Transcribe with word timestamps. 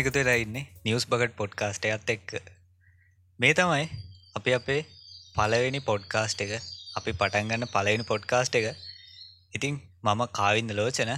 එකතු 0.00 0.18
වෙලා 0.18 0.38
ඉන්නේ 0.44 0.64
නිවස් 0.84 1.06
බගට් 1.06 1.36
පොඩ්කාස්ට 1.36 1.84
එකත් 1.86 2.10
එක්ක. 2.14 2.30
මේ 3.40 3.52
තමයි 3.54 3.86
අපි 4.36 4.50
අපේ 4.54 4.80
පලවෙනි 5.36 5.80
පොඩ්කාස්ට් 5.82 6.44
එක. 6.44 6.52
අපි 6.96 7.10
පටන්ගන්න 7.12 7.72
පලවෙනි 7.74 8.04
පොඩ්කාස්ට් 8.04 8.58
එක. 8.60 8.66
ඉතිං 9.54 9.80
මම 10.02 10.22
කාවින්ද 10.32 10.72
ලෝචන. 10.72 11.12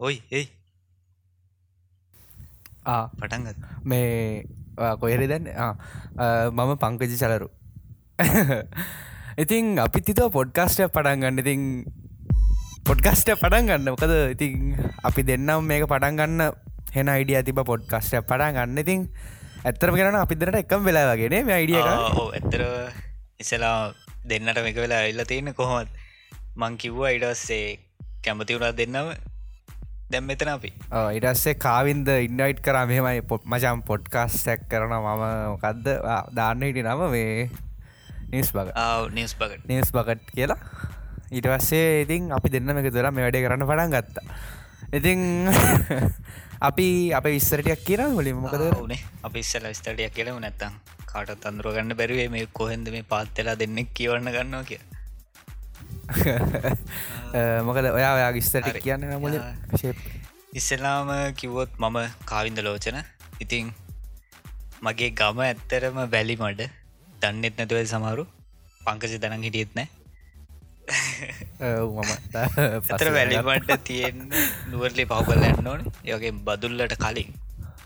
ඔයි 0.00 0.18
ඒ 0.32 0.46
පටන්ගත් 3.14 3.56
මේ 3.84 4.44
කොහෙරි 5.00 5.26
දැන් 5.26 5.48
මම 6.50 6.72
පංකජි 6.76 7.16
චලරු. 7.16 7.48
ඉතින් 9.42 9.78
අපිත් 9.78 10.08
හිතුව 10.08 10.30
පොඩ්කාස්ටය 10.30 10.88
පටන්ගන්න 10.88 11.38
ඉතින් 11.38 11.60
පොඩ්කස්ට 12.92 13.30
පටන් 13.40 13.68
ගන්න. 13.68 13.88
මොකද 13.94 14.12
ඉතින් 14.36 14.76
අපි 15.08 15.22
දෙන්නම් 15.24 15.64
මේක 15.64 15.84
පටන් 15.88 16.18
ගන්න 16.18 16.40
හෙන 16.96 17.08
අයිඩිය 17.08 17.40
තිබ 17.46 17.60
පොඩ්කස්ට 17.64 18.18
පටන් 18.28 18.58
ගන්න. 18.58 18.80
ඉතින් 18.82 19.00
ඇත්තරම 19.64 19.96
කරන 19.96 20.18
අපි 20.20 20.36
දෙරට 20.36 20.58
එකම් 20.60 20.84
වෙලා 20.84 21.14
වගෙන 21.16 21.46
මේ 21.48 21.56
අයිඩිය 21.56 21.80
ඇත්තර 21.80 22.64
ඉසලා 23.40 23.94
දෙන්නට 24.28 24.60
මේක 24.66 24.76
වෙලා 24.84 25.08
එල්ල 25.08 25.24
තියෙන 25.32 25.54
කොහොමත් 25.56 25.88
මං 26.60 26.76
කිව්වා 26.84 27.16
ඉඩස්සේ 27.16 27.80
කැමති 28.26 28.60
වුණා 28.60 28.76
දෙන්නම? 28.76 29.08
දැම් 30.12 30.28
මෙතන 30.28 30.52
අපි. 30.58 30.76
ඉඩස්සේ 31.16 31.56
කාවින්ද 31.66 32.12
ඉන්ඩයිට් 32.12 32.60
කර 32.66 32.82
මෙමයි 32.92 33.24
පොට් 33.32 33.48
මචම් 33.48 33.86
පොඩ්කාස්ටැක් 33.88 34.68
කරන 34.68 34.92
මම 34.98 35.22
මොකක්ද 35.54 35.94
දාන්න 36.40 36.66
හිටි 36.68 36.84
නම 36.84 37.08
මේ 37.16 37.48
නිස් 38.34 38.52
බග. 38.52 38.68
නිස් 39.16 39.32
බගට. 39.40 39.64
නිස් 39.72 39.96
බගට් 39.96 40.36
කියලා 40.36 40.60
ඊට 41.32 41.48
පස්සේ 41.48 42.02
ඉතින් 42.02 42.28
අපි 42.30 42.48
දෙන්න 42.50 42.70
එක 42.72 42.88
දර 42.92 43.08
මේ 43.10 43.24
වැඩේ 43.24 43.44
කරන්න 43.44 43.64
පටන් 43.64 43.92
ගත්තා. 43.94 44.24
ඉතිං 44.92 45.20
අපි 46.68 46.86
අප 47.10 47.24
විස්සරටයක් 47.26 47.84
කියන 47.86 48.02
හොලි 48.12 48.32
මොකද? 48.36 48.64
වනේ. 48.78 49.00
අපි 49.22 49.38
ඉස්සල 49.40 49.68
ස්තටියක් 49.72 50.12
කියලම 50.12 50.40
නැත්තම් 50.40 50.74
කාට 51.06 51.32
තන්දුර 51.40 51.72
ගන්න 51.72 51.96
බැරුවේ 51.96 52.28
මේ 52.28 52.48
කොහෙන්ද 52.52 52.90
මේ 52.90 53.04
පාත්තලා 53.04 53.56
දෙන්නෙක් 53.56 53.94
කියවන්න 53.94 54.28
ගන්නවා 54.28 54.64
කිය 54.64 54.80
මොකද 57.66 57.88
ඔයා 57.90 58.12
ඔයා 58.18 58.32
ගිස්තට 58.32 58.68
කියන්න 58.78 59.08
මුල 59.18 59.38
ඉස්සලාම 60.52 61.14
කිව්වොත් 61.34 61.80
මම 61.80 61.98
කාවින්ද 62.26 62.60
ලෝචන. 62.60 63.00
ඉතිං 63.40 63.72
මගේ 64.82 65.10
ගම 65.14 65.40
ඇත්තරම 65.40 65.98
බැලි 66.10 66.36
මඩ 66.36 66.68
දන්නෙත් 67.22 67.58
නැතුවල් 67.58 67.88
සමරු 67.88 68.28
පංකජ 68.84 69.18
දනන් 69.18 69.48
හිටියත් 69.48 69.74
නෑ 69.74 70.01
මම 71.62 72.12
පතර 72.82 73.08
වැලිමට 73.14 73.72
තියෙන් 73.84 74.22
නුවරලි 74.70 75.04
පවකල් 75.06 75.44
යන්න 75.48 75.68
ඕන. 75.68 75.82
යගේ 76.06 76.32
බදුල්ලට 76.44 76.96
කලින්. 76.98 77.30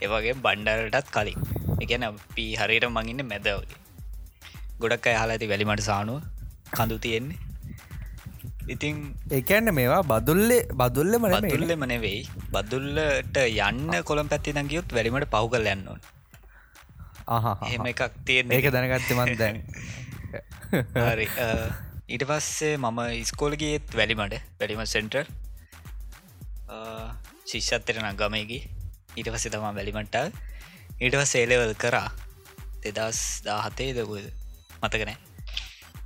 ඒවගේ 0.01 0.35
බණ්ඩරටත් 0.37 1.11
කලින්. 1.11 1.39
එකන 1.81 2.07
පී 2.35 2.51
හරියට 2.55 2.87
මඟන්න 2.89 3.29
මැදවගේ 3.29 3.83
ගොඩක් 4.79 5.07
අයහලා 5.07 5.35
ඇති 5.35 5.51
වැලිමට 5.51 5.83
සානුව 5.83 6.21
කඳු 6.71 6.97
තියෙන්නේ. 6.99 7.39
ඉතිං 8.67 8.95
ඒකන්න 9.31 9.71
මේවා 9.71 10.03
බදුල්ලේ 10.05 10.61
බදුල්ල 10.73 11.13
මන 11.19 11.35
බදුල්ල 11.39 11.73
මනවෙයි 11.77 12.21
බදුල්ලට 12.51 13.41
යන්න 13.45 13.97
කොළම් 14.03 14.31
පැත්ති 14.33 14.55
දගියොත් 14.59 14.91
වැලිමට 14.91 15.29
පව් 15.29 15.51
කල් 15.53 15.73
යන්න 15.73 15.87
ඕන. 15.87 16.01
එහෙම 17.63 17.91
එකක් 17.93 18.03
තියෙන 18.25 18.51
ඒක 18.51 18.71
දැනගත්තමන් 18.73 19.35
දැන්. 19.37 19.61
හරි 20.93 21.27
ඊට 22.07 22.23
පස්සේ 22.23 22.77
මම 22.77 22.99
ඉස්කෝලගේත් 23.19 23.93
වැලිමට 23.93 24.39
වැලිම 24.59 24.85
සෙන්ටර් 24.87 25.27
ශිෂ්‍යත්තරන 27.45 28.15
ගමයකි 28.15 28.63
ඊට 29.17 29.27
පස්සේ 29.27 29.51
තමා 29.51 29.75
වැලිමට 29.75 30.15
ඊට 30.15 31.13
පස් 31.13 31.35
ඒලෙවල් 31.35 31.75
කරා. 31.75 32.09
දෙදස් 32.83 33.43
දාහතේ 33.43 33.93
දකුද 33.93 34.31
මතකනෑ 34.79 35.17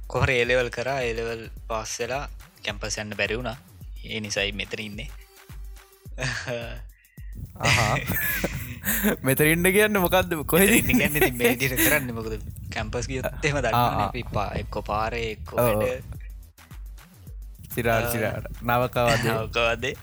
කොහර 0.07 0.29
ඒලෙවල් 0.31 0.69
කරා? 0.71 1.01
ඒලෙවල් 1.01 1.49
පස්සලා 1.67 2.29
කැම්පසන්න 2.63 3.15
බැරිවුණා 3.15 3.57
ඒ 4.03 4.19
නිසයි 4.19 4.51
මෙතර 4.53 4.81
ඉන්නේ 4.81 5.09
මෙතරින්ට 9.21 9.67
කියන්න 9.69 9.97
මොකක්ද 9.97 10.33
කොහ 10.45 10.61
කරන්න 10.61 12.13
මොකද? 12.13 12.33
කැම්පස් 12.69 13.07
ගියොත්තෙම 13.07 13.59
දන්න 13.63 14.25
පා 14.31 14.49
එක්කො 14.55 14.81
පාර 14.83 15.13
එක්කො 15.15 15.69
සිරාර් 17.71 18.09
සිරාට 18.11 18.51
නවකවද. 18.61 19.23
නවකවදේ. 19.27 19.95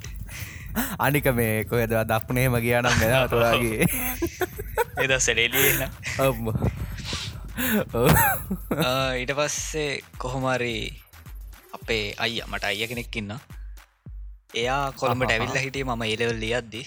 අනික 1.04 1.26
මේ 1.32 1.65
කොයද 1.65 1.93
දක්නේම 2.04 2.56
කියනම් 2.59 2.88
මෙදටලාගේ 3.00 3.87
එද 4.99 5.12
සැඩේලියන 5.19 5.81
ඊට 9.16 9.32
පස්සේ 9.34 9.91
කොහොමරි 10.19 10.75
අපේ 11.72 12.05
අයිය 12.19 12.44
මට 12.47 12.65
අයිය 12.65 12.88
කෙනෙක්කින්න 12.88 13.34
එයා 14.55 14.93
කොළඹට 14.93 15.31
ඇවිල්ල 15.31 15.59
හිටිය 15.59 15.84
මම 15.84 16.05
එලවල් 16.05 16.38
ලියද්දී 16.38 16.84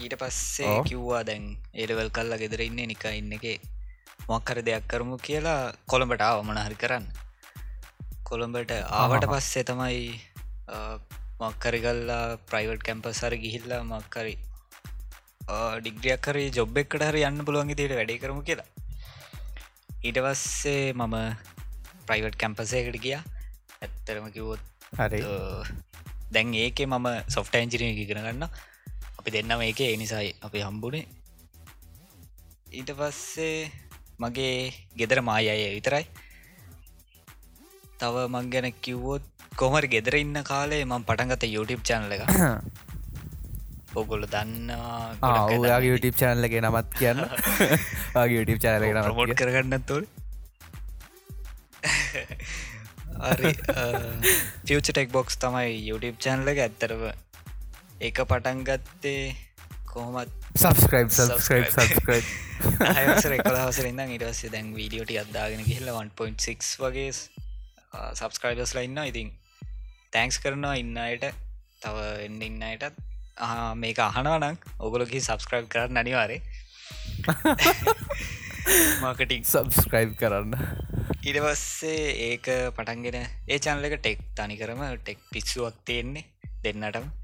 ඊට 0.00 0.14
පස්සේ 0.22 0.74
කිව්වා 0.88 1.22
දැන් 1.28 1.44
ඒඩවල් 1.80 2.10
කල්ලා 2.16 2.40
ගෙදර 2.42 2.62
ඉන්න 2.66 2.80
නික 2.92 3.04
ඉන්න 3.12 3.32
එක. 3.38 3.46
මොක්කර 4.30 4.58
දෙයක් 4.68 4.84
කරමු 4.92 5.16
කියලා 5.26 5.72
කොළඹට 5.92 6.22
ආව 6.28 6.40
මනහරි 6.48 6.76
කරන්න. 6.82 7.06
කොළඹට 8.28 8.72
ආවට 9.00 9.26
පස්සේ 9.32 9.64
තමයි 9.70 10.00
මක්කරිගල්ලා 11.40 12.24
ප්‍රයිවට් 12.50 12.86
කැම්පසර 12.88 13.34
ගිහිල්ලා 13.44 13.82
මක්කරි 13.90 14.34
ඩිග්‍රියක් 15.82 16.20
කරේ 16.26 16.50
ජොබ් 16.58 16.80
එක්කට 16.82 17.06
හරි 17.08 17.26
යන්න 17.28 17.44
පුළුවන්ගේ 17.46 17.78
දේට 17.80 17.96
වැඩේ 17.98 18.22
කරමු 18.24 18.42
කියලා. 18.48 18.68
ඊට 20.06 20.18
පස්සේ 20.26 20.92
මම 20.94 21.16
ප්‍රයිවට් 22.08 22.40
කැම්පසයකට 22.42 23.00
ගිය. 23.04 23.16
ඇත්තරම 23.82 24.26
කිවොත් 24.34 24.62
හරි. 24.98 25.22
දැන් 26.34 26.54
ඒකේ 26.64 26.86
මම 26.86 27.08
සොෆ්ට 27.36 27.56
ඇන්ජිනය 27.58 27.90
ඉගෙන 28.04 28.22
ගන්න 28.26 28.46
අපි 29.20 29.30
දෙන්නම 29.30 29.62
එක 29.62 29.80
එනිසායි 29.86 30.30
අපි 30.40 30.64
හම්බුණේ 30.64 31.04
ඊට 32.72 32.90
පස්සේ 32.98 33.68
මගේ 34.18 34.72
ගෙදර 34.94 35.18
මාය 35.22 35.48
අය 35.48 35.62
විතරයි. 35.74 36.04
තව 38.00 38.14
මං 38.26 38.50
ගැන 38.52 38.68
කිව්වොත් 38.84 39.24
කොමර 39.56 39.84
ගෙදර 39.94 40.14
ඉන්න 40.16 40.38
කාලේ 40.50 40.84
මං 40.84 41.06
පටන්ගත 41.08 41.44
YouTube 41.46 41.82
චැනල 41.82 42.14
එක 42.16 42.22
ඔගොල්ල 43.94 44.24
දන්නවා 44.26 45.00
ඔයාගේ 45.54 45.90
YouTube 45.90 46.16
චැනල්ලගේ 46.20 46.62
නමත් 46.62 46.88
කියන්න. 46.98 47.20
YouTube 48.34 48.60
චැනල 48.64 49.12
මොට් 49.12 49.36
කරගන්න 49.40 49.84
තුොල් 49.84 50.04
ෆියච 54.66 54.86
ටෙක් 54.86 55.10
බොක්ස් 55.12 55.36
තමයි 55.42 55.74
YouTube 55.82 56.22
චැනල 56.24 56.54
එක 56.54 56.62
ඇත්තරව 56.66 57.02
ඒක 58.00 58.16
පටන් 58.24 58.60
ගත්තේ 58.64 59.36
කොහොමත් 59.84 60.30
සබස්ක්‍රයිබ් 60.54 61.10
සබස්ක්‍රයිබ් 61.10 61.66
සබස්ක්‍රයිබ් 61.68 62.24
හසර 63.10 63.34
එකලාවසර 63.36 63.88
ඉන්න 63.90 64.00
ඉටස්සේ 64.14 64.52
දැන් 64.54 64.70
වීඩියෝට 64.72 65.12
අදදාගෙන 65.22 65.60
කියල 65.66 65.90
1.6 65.92 66.70
වගේ 66.80 67.10
සබස්ක්‍රයිබස්ලා 68.14 68.86
ඉන්න 68.88 69.02
ඉතින් 69.04 69.34
තැන්ක්ස් 70.12 70.40
කරනවා 70.40 70.78
ඉන්න 70.80 70.96
අයට 70.96 71.28
තව 71.82 72.06
එන්න 72.24 72.40
ඉන්න 72.40 72.62
අයටත්. 72.62 72.96
මේක 73.76 74.00
අහනවනක් 74.00 74.66
ඔගොලකි 74.80 75.20
සබස්ක්‍රයිබ් 75.20 75.68
කරන්න 75.68 76.00
අනිවාරේ 76.00 76.40
මාකටික් 79.04 79.44
සබස්ක්‍රයිබ් 79.46 80.16
කරන්න. 80.16 80.56
ඉඩවස්සේ 81.22 82.10
ඒක 82.30 82.48
පටන්ගෙන 82.74 83.20
ඒ 83.20 83.58
චන්ල 83.58 83.88
එක 83.88 84.00
ටෙක් 84.00 84.28
තනි 84.36 84.56
කරම 84.56 84.84
ටෙක් 84.88 85.20
පිස්සුවක් 85.28 85.84
තියෙන්නේ 85.84 86.24
දෙන්නටම 86.64 87.19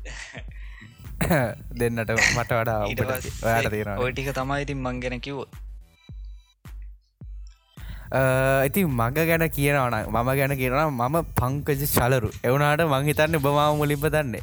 දෙන්නට 1.78 2.10
මට 2.10 2.52
වඩා 2.52 2.78
ඔයාට 2.84 3.70
තියෙන 3.70 3.98
ඔටික 3.98 4.30
තමයි 4.34 4.62
ඉතින් 4.64 4.78
මං 4.80 5.00
ගැන 5.00 5.20
කිවෝ 5.20 5.46
ඉති 8.66 8.84
මග 8.84 9.14
ගැන 9.22 9.44
කියනවන 9.48 9.94
මම 10.04 10.30
ගැන 10.30 10.54
කියනවා 10.58 10.90
මම 10.90 11.16
පංකජ 11.32 11.82
චලරු 11.88 12.30
එවනාට 12.42 12.82
මංහිතන්න 12.84 13.38
බමාව 13.38 13.76
මුලින්ප 13.76 14.06
දන්නේ. 14.06 14.42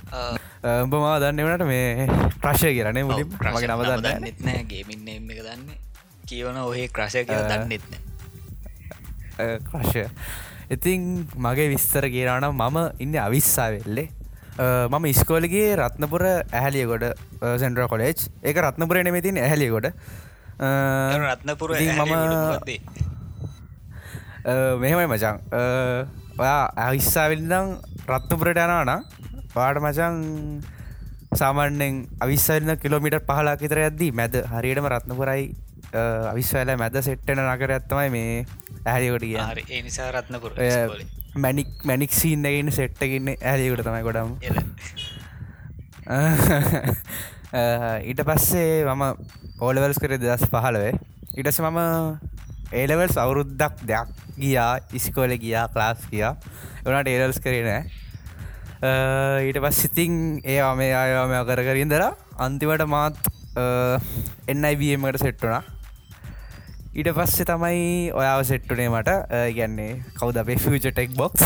උඹමා 0.83 1.19
දන්න 1.19 1.43
වනට 1.43 1.65
මේ 1.67 2.07
ප්‍රශ්ය 2.41 2.71
කියරනේ 2.71 3.03
මුලින් 3.03 3.27
මගේ 3.27 3.67
නම 3.67 3.83
දන්න 3.83 4.23
නෙත්නෑ 4.23 4.63
ගේමින්න 4.65 5.07
එම 5.09 5.29
එක 5.29 5.41
දන්න. 5.43 5.67
කියවන 6.25 6.57
ඔහේ 6.59 6.87
ක්‍රශය 6.89 7.25
කිය 7.25 7.41
දන්නෙත්න 7.43 7.93
ක්‍රශය 9.67 10.05
ඉතින් 10.69 11.27
මගේ 11.37 11.67
විස්තර 11.69 12.07
කියරනම් 12.07 12.55
මම 12.55 12.77
ඉන්න 12.99 13.19
අවිස්සා 13.19 13.67
වෙල්ලේ 13.71 14.07
මම 14.57 15.05
ඉස්කෝලගේ 15.13 15.75
රත්නපුර 15.77 16.23
ඇහැලියකොට 16.27 17.05
සෙන්ඩ්‍ර 17.61 17.87
කොලේජ්. 17.87 18.29
ඒක 18.43 18.57
රත්නපුර 18.57 18.97
නෙමතින් 19.03 19.37
ඇහැලියකොට 19.37 19.91
රත්නපුර 21.23 21.69
මම 21.73 22.13
මෙහෙමයි 24.81 25.07
මචං. 25.07 25.37
ඔයා 26.39 26.63
ඇහිස්සාවෙල්දම් 26.77 27.77
රත්නපුරට 28.07 28.57
යනවාන 28.57 29.05
පාට 29.53 29.79
මචන් 29.81 30.17
සාමාන්‍යෙන් 31.35 31.95
අවිස්සන්න 32.19 32.77
කිලෝමිට 32.81 33.19
පහලා 33.29 33.55
කිතර 33.61 33.79
ඇද්දී 33.83 34.11
මැද 34.11 34.35
හරියටම 34.53 34.87
රත්නපුරයි 34.93 35.45
අවිශ්වල 36.31 36.71
මැද 36.77 36.97
සෙට්ටන 37.01 37.41
නකර 37.43 37.71
ඇත්තමයි 37.77 38.09
මේ 38.09 38.45
ඒ 39.69 39.81
නිසා 39.81 40.11
රත්නපුර 40.11 40.51
මැනික් 41.37 41.69
මැනික් 41.83 42.11
සීන්නගෙන 42.13 42.71
සෙට්ටකින්න 42.71 43.33
ඇලිකට 43.33 43.83
තමයි 43.83 44.03
ගොඩම්. 44.03 44.29
ඊට 48.03 48.21
පස්සේ 48.23 48.83
මම 48.85 49.03
ඕලවල්ස් 49.59 49.99
කර 49.99 50.17
දෙදස් 50.17 50.47
පහලවේ 50.47 50.91
ඉටස 51.35 51.59
මම 51.61 51.79
ඒලවල් 52.73 53.07
සවුරුද්දක් 53.09 53.83
දෙයක් 53.83 54.09
ගියා 54.37 54.79
ඉස්කෝල 54.93 55.31
ගියා 55.37 55.67
ක්ලාස් 55.69 56.03
කියා 56.11 56.33
එවනට 56.83 57.07
ඒරල්ස් 57.07 57.39
කරනෑ 57.39 57.81
ඊට 59.47 59.59
පස් 59.59 59.81
සිතිං 59.81 60.13
ඒ 60.45 60.59
මේ 60.75 60.93
අයම 60.93 61.33
කර 61.47 61.63
කරින් 61.63 61.89
දර 61.89 62.03
අන්තිමට 62.37 62.85
මාත් 62.87 63.17
එන්නයිබමට 64.47 65.17
සෙට්ටුනා 65.17 65.63
ඊට 66.97 67.09
පස්සේ 67.13 67.45
තමයි 67.45 68.09
ඔයාව 68.13 68.41
සෙට්ටුනේ 68.49 68.89
මට. 68.89 69.09
ගැන්නේ 69.53 69.91
කවුද 70.17 70.37
අපේ 70.41 70.57
ෆච 70.57 70.85
ටෙක් 70.89 71.11
බොක්ස් 71.13 71.41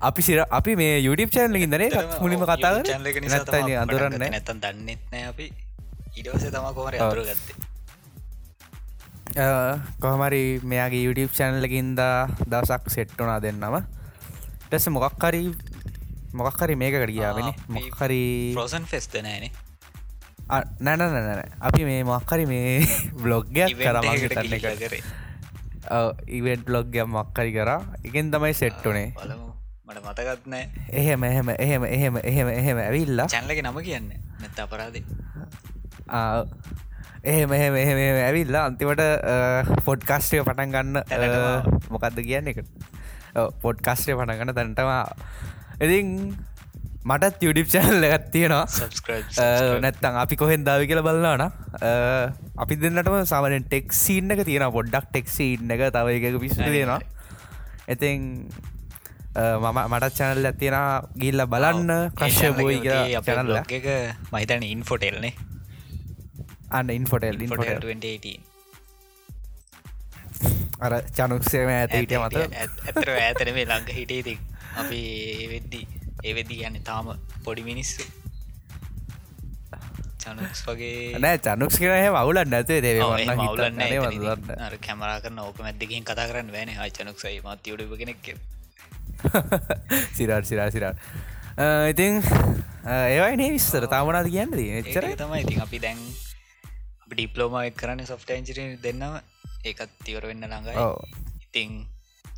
අපි 0.00 0.20
සිර 0.22 0.40
අපි 0.50 0.76
මේ 0.76 0.94
යුඩිප් 1.00 1.30
චෑන්ලකින් 1.30 1.70
දනේ 1.70 1.90
මුලිම 2.22 2.40
කතා 2.42 2.72
නැත්තන 2.80 3.72
අඳුරන්න. 3.82 4.16
නැතන් 4.26 4.58
දන්නෙත් 4.64 5.02
නෑ 5.12 5.24
අපි. 5.32 5.46
ඉඩවස 6.16 6.48
තම 6.48 6.68
කොමර 6.72 6.94
අතුර 6.96 7.20
ගත්තේ. 7.22 7.56
කොහමරි 10.00 10.42
මෙයාගේ 10.64 11.04
යුඩිප් 11.04 11.30
චැනල්ලකින්ද 11.32 12.00
දවසක් 12.48 12.84
සෙට්ටුනා 12.88 13.38
දෙන්නම. 13.40 13.76
ටෙස 14.66 14.88
මොකක්කරි 14.90 15.42
මොකක්කරි 16.34 16.74
මේක 16.76 16.94
කඩියාවෙන 16.96 17.52
මොක්හරි 17.68 18.22
ප්‍රෝසන් 18.56 18.84
ෆෙස්ත 18.86 19.12
නෑනේ 19.20 19.52
නැනනැන 20.46 21.42
අපි 21.60 21.82
මේ 21.88 22.02
මක්කරි 22.04 22.44
මේ 22.46 22.86
බ්ලොග්ගයක් 23.22 23.74
කරමට 23.74 24.34
තන්න 24.34 24.58
කරේ 24.62 25.02
ඉවෙන්ට් 26.38 26.64
බ්ලොග්ගයක් 26.68 27.06
මක්කරි 27.06 27.52
කරා. 27.56 27.80
එකෙන් 28.06 28.30
තමයි 28.30 28.54
සෙට්ටුනේ 28.54 29.08
මට 29.86 29.98
මතගත්නෑ 30.06 30.64
එහෙම 30.92 31.24
එහෙම 31.24 31.48
එහෙම 31.58 31.82
එහෙම 31.84 32.14
එහෙම 32.22 32.48
එහෙම 32.54 32.78
ඇවිල්ලා. 32.86 33.28
චැන්ලක 33.30 33.60
නම 33.62 33.78
කියන්න. 33.82 34.10
නැත්ත 34.40 34.58
අපරාද 34.62 34.96
එහෙම 37.26 37.50
එහෙම 37.52 37.74
එහෙම 37.82 38.18
ඇවිල්ලා 38.22 38.64
අන්තිමට 38.70 39.02
පොඩ්කාස්ටය 39.86 40.42
පටන් 40.46 40.70
ගන්න 40.74 40.94
මොකක්ද 41.90 42.18
කියන්න 42.22 42.50
එක 42.52 42.62
පොඩ්කාස්ටය 43.62 44.14
පටගන්න 44.14 44.54
තැන්ටවා 44.58 45.02
ඉතින් 45.82 46.06
මටත් 47.06 47.42
යුඩිප් 47.42 47.68
චැනල්ල 47.70 48.04
එකත් 48.06 48.30
තියෙනවා. 48.32 48.66
නැත්තං 49.80 50.16
අපි 50.22 50.36
කොහෙන් 50.36 50.64
දාවි 50.64 50.88
කියල 50.90 51.02
බලන්නන 51.02 51.44
අපි 52.56 52.74
දෙන්නටම 52.76 53.18
සාමනෙන් 53.24 53.66
ටෙක්සිීන්න 53.66 54.34
එක 54.34 54.42
තියෙන 54.44 54.72
පොඩ්ඩක් 54.72 55.10
ටෙක්සිීන්න 55.10 55.70
එක 55.70 55.84
තව 55.90 56.16
එක 56.20 56.40
පිස් 56.40 56.56
තියෙනවා 56.58 57.00
එතින් 57.88 58.24
මම 59.36 59.78
මටත් 59.84 60.16
චැනල් 60.16 60.48
ඇතියෙන 60.50 60.78
ගිල්ල 61.16 61.44
බලන්න 61.46 61.92
කශ්‍ය 62.14 62.50
බෝයි 62.52 62.80
කිය 62.80 63.20
චැනල්ල 63.22 63.60
එක 63.60 63.88
මහිතන 64.32 64.66
ඉන්ෆොටෙල්නේ 64.66 65.34
අන්න 66.70 66.90
ඉන්ෆොටෙල් 66.90 67.38
ඉන්ෆොට 67.38 67.84
අර 70.80 70.94
චනුක්ෂයම 71.12 71.70
ඇත 71.70 71.94
හිටිය 71.94 72.18
මත 72.18 72.42
ඇතර 72.86 73.12
ඇතන 73.18 73.52
මේ 73.52 73.66
ලංඟ 73.66 73.94
හිටේති 73.94 74.34
අපි 74.76 75.00
වෙද්දී 75.52 75.95
ඒවෙදි 76.24 76.62
යන්න 76.64 76.82
තාම 76.84 77.12
පොඩි 77.44 77.62
මිනිස්සු. 77.62 78.04
චනුක්ස් 80.24 80.60
වගේ 80.66 81.20
නෑ 81.22 81.38
චනුක්ස් 81.38 81.78
කරහ 81.78 82.10
වුලන් 82.18 82.50
නැතේ 82.50 82.80
දේ 82.82 82.98
මවුලන්න 83.00 83.78
කැමරා 84.82 85.20
කරන 85.20 85.38
ඕක 85.38 85.62
මැදකින් 85.62 86.04
කතා 86.04 86.26
කරන්න 86.26 86.52
වැන 86.52 86.74
චනුක්සයි 86.98 87.40
මත් 87.44 87.66
යුඩ 87.66 87.96
කෙනෙක් 87.98 88.34
සිරාට 90.12 90.46
සිරා 90.46 90.70
සිරාට 90.70 90.98
ඉතින් 91.56 92.22
ඒවයි 92.86 93.36
නේ 93.36 93.50
විස්තර. 93.52 93.88
තාමනාද 93.88 94.28
කියන්න? 94.28 94.52
එච්චර 94.52 95.04
තමයි. 95.16 95.40
ඉතින් 95.42 95.60
අපි 95.62 95.78
දැන් 95.80 95.98
ඩිප්ලෝම 97.10 97.56
කරන්න 97.72 98.06
සොෆ්ට 98.06 98.30
ඇන්ජිර 98.30 98.58
දෙන්නම. 98.82 99.20
ඒකත් 99.64 99.90
තිවර 100.04 100.26
වෙන්න 100.28 100.44
ළඟයි. 100.44 100.76
ඉතිං 101.48 101.86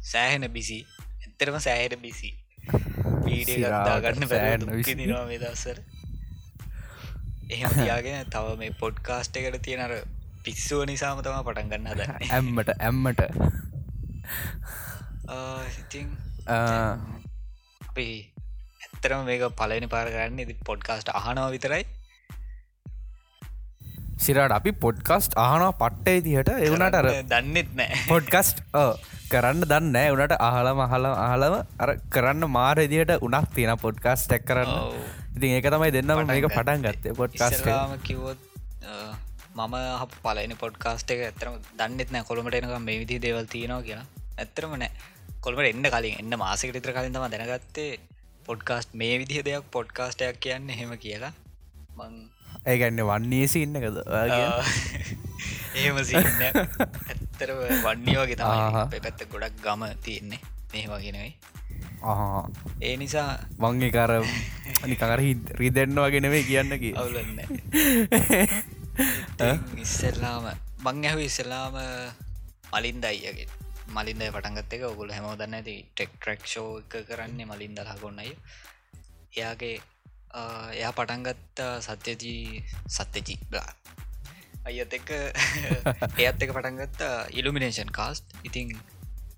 සෑහෙන 0.03 0.47
බිසි 0.53 0.79
ඇත්තරම 1.25 1.59
සෑහෙන 1.61 1.99
බිසි 2.01 2.31
පීඩගත්තාගන්න 3.25 4.29
පැ 4.29 4.57
මේ 5.25 5.39
දස්සර 5.39 5.79
එහෙම 7.49 7.71
තියාගෙන 7.73 8.31
තව 8.31 8.57
මේ 8.61 8.73
පොඩ්කාස්ට 8.81 9.37
එකට 9.37 9.61
තියෙනර 9.65 9.93
පිස්සුව 10.45 10.83
නිසාම 10.87 11.21
තම 11.21 11.39
පටන් 11.43 11.71
ගන්න 11.71 11.87
ද 11.97 12.01
ඇම්මට 12.31 12.71
ඇම්මට. 12.79 13.21
ඉතිං 15.79 16.09
අපි 16.49 18.09
ඇත්තරම 18.83 19.25
මේක 19.29 19.45
පලනි 19.57 19.89
පාර 19.89 20.09
කරන්න 20.09 20.43
ඉදි 20.45 20.55
පොඩ්කාස්ට 20.65 21.09
අහනවා 21.13 21.49
විතරයි 21.51 21.85
සිරට 24.25 24.55
අපි 24.59 24.73
පොඩ්කස්ට් 24.85 25.39
අහනවා 25.45 25.73
පට්ටේ 25.83 26.19
දිහට. 26.27 26.51
එවනට 26.67 26.99
අර 27.01 27.09
දන්නෙත් 27.33 27.71
නෑ. 27.79 28.01
පොඩ්කස්ට් 28.11 28.63
කරන්න 29.33 29.63
දන්න 29.71 29.97
උනට 30.15 30.35
අහලම 30.49 30.79
අහල 30.87 31.09
අහලම 31.11 31.55
අර 31.85 31.91
කරන්න 32.15 32.45
මාර 32.57 32.79
දිට 32.93 33.15
උනක් 33.21 33.49
තියෙන 33.57 33.75
පොඩ්කාස් 33.85 34.27
ටැක් 34.27 34.45
කරන්න. 34.51 34.75
ඉතින් 35.37 35.57
ඒක 35.57 35.69
තමයි 35.75 35.91
දෙන්නම 35.97 36.23
මේක 36.31 36.49
පටන් 36.51 36.87
ගත්තේ 36.87 37.17
පොඩ්කාස්ටම 37.21 37.97
කිවොත් 38.09 38.41
මම 39.59 39.77
පලන 40.25 40.55
පොඩ්කාස්ට 40.63 41.15
එක 41.15 41.23
ඇතරම 41.29 41.61
දන්නෙත් 41.81 42.11
නෑ 42.15 42.29
කොළමට 42.31 42.59
එනක 42.61 42.75
මේ 42.89 42.99
විදි 43.03 43.23
දේවල් 43.27 43.47
තියෙනවා 43.55 43.83
කියලා. 43.83 44.07
ඇත්තරම 44.39 44.75
නෑ. 44.83 44.93
කොළමට 45.45 45.71
එන්න 45.73 45.91
කලින් 45.95 46.19
එන්න 46.23 46.39
මාසකට 46.43 46.81
ඉතර 46.81 46.93
කලින් 46.97 47.15
තම 47.15 47.29
දැනගත්තේ 47.35 47.91
පොඩ්කාස්ට් 48.49 48.97
මේ 49.01 49.15
විදිහ 49.21 49.45
දෙයක් 49.47 49.71
පොඩ්කාස්ටයක් 49.77 50.41
කියන්න 50.45 50.69
හෙම 50.81 50.93
කියලා. 51.05 51.33
මං 51.99 52.15
ඒගැන්න 52.69 53.03
වන්නේ 53.05 53.47
සින්න 53.49 53.81
එකද? 53.81 53.99
එහෙම 55.79 55.99
සින්න 56.05 56.45
ඇත්තර 56.45 57.57
වන්නේ 57.83 58.21
වගේ 58.21 58.37
තම 58.37 58.95
පැත්ත 58.99 59.27
ගොඩක් 59.29 59.61
ගම 59.63 59.91
තියෙන්නේ. 60.03 60.57
මේ 60.69 60.87
වගෙනයි 60.87 61.31
ඒ 62.81 62.97
නිසා 62.97 63.31
මංගේ 63.59 63.91
කර 63.91 64.13
නිකර 64.85 65.13
රිදෙන්න්න 65.57 66.01
වගෙනවේ 66.05 66.43
කියන්නකි 66.45 66.91
අවුලන්න 66.95 67.41
ඉස්සල්ලාම 69.85 70.49
මං 70.85 71.05
ඇහු 71.05 71.21
ඉස්සලාම 71.21 71.79
මලින්ද 72.73 73.05
අයියගේ 73.05 73.49
මලින්ද 73.91 74.25
පටන්ගත් 74.27 74.73
එක 74.73 74.85
ඔගුල 74.91 75.11
හැම 75.11 75.29
දන්න 75.33 75.59
ඇති 75.59 75.77
ටෙක් 75.87 76.13
ට්‍රක් 76.15 76.45
ෂෝ 76.45 76.71
එක 76.81 77.09
කරන්නේ 77.09 77.49
මලින්ද 77.49 77.81
හගොන්නයි 77.91 78.37
එයාගේ 79.33 79.77
එයා 80.75 80.93
පටන්ගත්ත 80.93 81.61
සත්‍යජී 81.81 82.63
සත්‍යජී 82.89 83.39
බලා. 83.51 83.73
අයත් 84.65 84.93
එක 84.93 85.09
එයත් 86.19 86.43
එක 86.45 86.53
පටන්ගත්ත 86.53 87.01
ඉල්ිනේෂන් 87.33 87.91
කාස්ට් 87.91 88.37
ඉතිං 88.45 88.77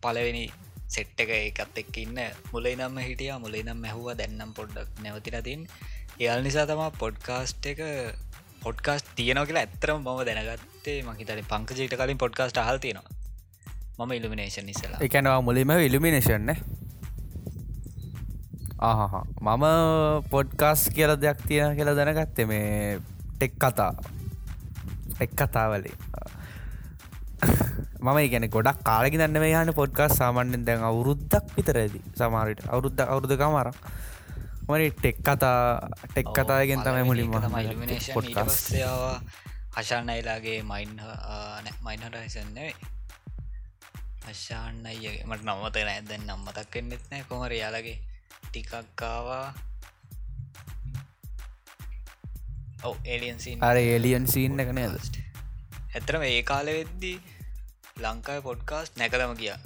පලවෙනි 0.03 0.47
සෙට් 0.89 1.21
එක 1.23 1.31
එකත් 1.31 1.79
එක් 1.79 2.03
ඉන්න 2.05 2.19
මුලයි 2.53 2.75
නම්ම 2.75 2.99
හිටිය 3.01 3.31
මුලයි 3.39 3.63
නම් 3.63 3.79
මැහුව 3.79 4.11
දැන්නම් 4.19 4.57
පොඩ්ඩක් 4.59 5.05
නැවතිනතින් 5.05 5.63
එයල් 6.19 6.43
නිසා 6.43 6.67
තමා 6.67 6.91
පොඩ්කාස්ට් 7.03 7.71
එක 7.73 7.81
පොඩ්කාස්ට 8.61 9.15
තියනව 9.17 9.47
කියලා 9.47 9.65
ඇත්තරම 9.65 10.03
මම 10.03 10.21
දැනගත්තේ. 10.29 10.99
මහිතන 11.03 11.47
පංකජීට 11.49 11.97
කලින් 11.97 12.19
පොඩ්කාස්ට 12.19 12.61
හල් 12.61 12.79
තියෙනවා. 12.79 13.17
මම 13.99 14.13
ඉල්ිනේෂන් 14.13 14.67
නිසලා 14.67 15.01
එකනවා 15.07 15.41
මුලිම 15.41 15.71
ඉල්ිනේෂන්න 15.79 16.51
ආහ 18.81 19.25
මම 19.39 19.65
පොඩ්කාස් 20.27 20.89
කියල 20.91 21.13
දෙයක් 21.17 21.41
තියෙන 21.47 21.77
කියලා 21.77 21.97
දැනගත්තේ 21.97 22.47
මේ 22.47 23.01
ටෙක් 23.31 23.53
කතා. 23.55 23.93
එක් 25.21 25.33
කතාවලේ. 25.33 25.97
මම 27.99 28.19
ගැන 28.27 28.49
ගොඩක් 28.49 28.81
කාලෙක 28.83 29.13
දන්න 29.13 29.37
මේ 29.37 29.53
යන 29.55 29.73
පොඩ්කාස් 29.73 30.17
සාමන්‍යෙන් 30.17 30.65
දැන් 30.65 30.83
අවුරුද්දක් 30.83 31.53
විතරඇද 31.57 31.95
සමාරට 32.15 32.65
අවුරුද්ධ 32.67 33.05
අවුරුදු 33.05 33.37
කමර 33.37 33.69
මන 34.65 34.83
ටෙක් 34.93 35.17
කතා 35.21 35.61
ටෙක් 36.07 36.29
කතායගෙන් 36.33 36.81
තමයි 36.81 37.05
මුලින්ම 37.05 37.37
පොඩ්කාස්වා 38.15 39.21
හශාන්නයිලාගේ 39.73 40.61
මයින් 40.65 40.97
මයින්හටයිසන්නේ 41.85 42.73
අශාන්න 44.27 44.87
අයගේ 44.87 45.25
මට 45.25 45.43
නවත 45.45 45.77
නෑ. 45.79 46.01
දැන් 46.03 46.23
නම්මතක් 46.27 46.71
කෙන්නෙත් 46.71 47.05
නෑ 47.11 47.29
කොමර 47.29 47.53
යාලගේ 47.55 47.99
ටිකක්කාවා 48.43 49.47
ඔව 52.85 52.97
එලියන්සි 53.07 53.57
අර 53.61 53.77
එලියන් 53.79 54.27
සින්න 54.27 54.63
එක 54.65 54.73
නේද? 54.73 54.95
ඇතරම 55.95 56.23
ඒ 56.29 56.43
කාල 56.51 56.71
වෙද්දී 56.73 57.17
ලංකායි 58.05 58.47
පොඩ්කාස්ට 58.47 58.95
නැකලම 58.97 59.35
කියා 59.41 59.59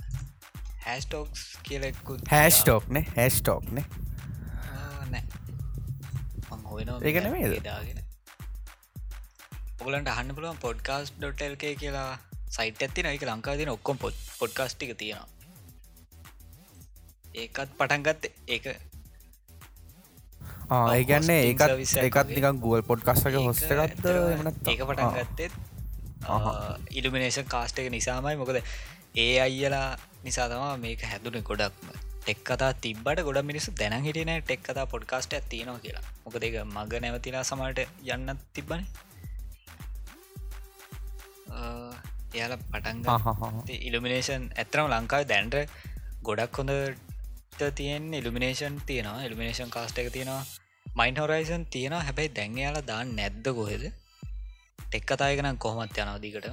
හැස්ටෝක්ස් 0.86 1.44
කියලෙක්කු 1.62 2.18
හැස්ටෝක්න 2.30 3.04
හැස්ටෝක්න 3.16 3.84
නෙමේද? 7.20 7.54
දාගෙන. 7.64 7.98
ඔගලන්ට 9.80 10.08
අහන්න 10.08 10.34
පුළුවන් 10.36 10.58
පොඩ්කාස් 10.58 11.12
ඩොටල්ක 11.14 11.64
කියලා 11.80 12.10
සයිට 12.50 12.82
ඇති 12.82 13.02
නයික 13.02 13.24
ලංකා 13.28 13.56
තින 13.56 13.70
ඔක්කොම් 13.70 13.98
පොඩ් 13.98 14.20
පොඩ්කාස්ටික 14.38 14.92
තියෙනවා 14.96 15.33
ඒකත් 17.34 17.70
පටන්ගත්ත 17.78 18.24
ඒක 18.48 18.64
ඒගන්නේ 20.94 21.40
ඒකත් 21.48 21.62
වගේ. 21.66 22.24
නිකන් 22.34 22.60
ගුවල් 22.64 22.82
පොඩ්කස්සක 22.90 23.26
ඒක 23.30 23.38
හොස්ටකත් 23.48 23.78
ඇත්තටම 23.84 24.70
ඒක 24.72 24.82
පටන් 24.88 25.10
ගත්තෙත් 25.18 25.52
ඉල්ිමිනේෂන් 26.98 27.46
කාස්ට 27.54 27.78
එක 27.78 27.90
නිසාමයි. 27.90 28.36
මොකද 28.42 28.58
ඒ 29.16 29.36
අයියලා 29.46 29.88
නිසා 30.24 30.48
තමා 30.48 30.74
මේක 30.84 31.02
හැදුන 31.10 31.38
ගොඩක්ම. 31.50 31.88
ටෙක් 32.20 32.38
කතා 32.48 32.72
තිබට 32.84 33.18
ගොඩ 33.26 33.40
මිනිස්සු 33.44 33.70
දැන 33.80 34.04
හිටින 34.06 34.32
ටෙක් 34.40 34.62
කතා 34.66 34.86
පොඩ්කාස්ට 34.92 35.34
ඇතිනවා 35.38 35.78
කියලා. 35.84 36.04
මොකද 36.24 36.42
ඒක 36.42 36.56
මග 36.66 36.92
නැවතිලා 37.04 37.44
සමට 37.44 37.80
යන්න 38.14 38.38
තිබ්බන. 38.54 38.86
එයාල 42.34 42.54
පටන් 42.62 42.98
ඉල්ිමිනේෂන් 43.88 44.46
ඇතරම 44.62 44.88
ලංකාව 44.92 45.26
දැන්ට 45.32 45.56
ගොඩක් 46.28 46.58
හොඳ 46.58 46.72
තියෙන් 47.72 48.14
ඉල්ිමිනේෂන් 48.14 48.76
තියෙනවා 48.86 49.24
ඉල්ිමිනේෂන් 49.24 49.70
කාස්ට 49.70 49.98
එක 49.98 50.12
තියෙනවා. 50.12 50.42
මයින් 50.86 51.16
හොරයිසන් 51.16 51.66
තියෙන 51.68 51.96
හැබැයි 52.00 52.34
දැන් 52.36 52.58
යාලා 52.58 52.86
දාන්න 52.86 53.16
නැද්ද 53.16 53.46
කොහෙද? 53.52 53.84
ටෙක් 54.84 55.04
කතායකනම් 55.06 55.58
කොහොමත් 55.58 55.98
යනවදිකට 55.98 56.48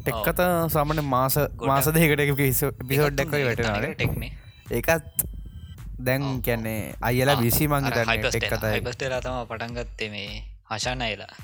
ටෙක්කත 0.00 0.40
සමන 0.68 1.04
මාස 1.06 1.36
මාස 1.62 1.90
දෙකට 1.90 2.22
පිසෝඩ්ඩක් 2.86 3.36
වැටනාට 3.38 3.92
ටෙක්නේ 3.92 4.32
ඒකත් 4.72 5.26
දැන් 6.00 6.24
කැන්නේ 6.42 6.94
අයලා 7.02 7.36
විසි 7.38 7.68
මංග 7.68 7.90
තන්න 7.90 8.24
ටෙක් 8.24 8.48
කතයි 8.48 8.72
හයිපස්ටලා 8.74 9.20
තම 9.20 9.42
පටන්ගත්තේ 9.46 10.10
මේ 10.10 10.30
හශාන 10.70 11.02
අයලා. 11.02 11.34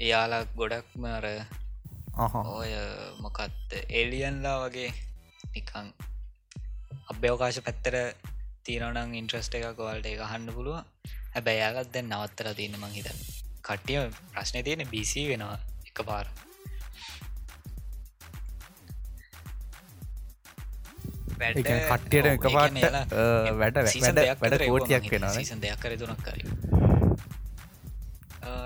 එයාලා 0.00 0.44
ගොඩක්මර 0.56 1.26
ඔය 2.18 2.70
මොකත් 3.20 3.74
එලියන්ලා 3.90 4.56
වගේ 4.62 4.90
නිකං 5.54 5.86
අභ්‍යවකාශ 7.10 7.60
පැත්තර 7.62 7.96
තියනනම් 8.66 9.14
ඉන්ට්‍රස්ට 9.14 9.54
එකක් 9.54 9.78
වල්ට 9.80 10.10
එක 10.12 10.24
හන්න 10.24 10.50
පුළුව 10.56 10.78
හැබැයි 11.34 11.62
යාලත් 11.62 11.92
දැන් 11.94 12.10
නවත්තර 12.10 12.50
තියන 12.58 12.74
මං 12.80 12.92
හිත 12.92 13.08
කට්ටිය 13.62 14.02
ප්‍රශ්නය 14.32 14.64
තියෙන 14.64 14.84
බිසි 14.90 15.24
වෙනවා 15.30 15.58
එක 15.86 16.02
පාර 16.04 16.26
කට්ටියට 21.38 22.26
එක 22.26 22.50
පාට 22.50 22.78
වැඩ 23.54 23.82
වැඩ 23.86 24.22
වැඩ 24.42 24.66
කෝටියක් 24.66 25.10
වෙන 25.14 25.62
දෙයක් 25.62 25.80
කර 25.80 25.96
තුනක් 25.96 26.22
කර 26.24 26.38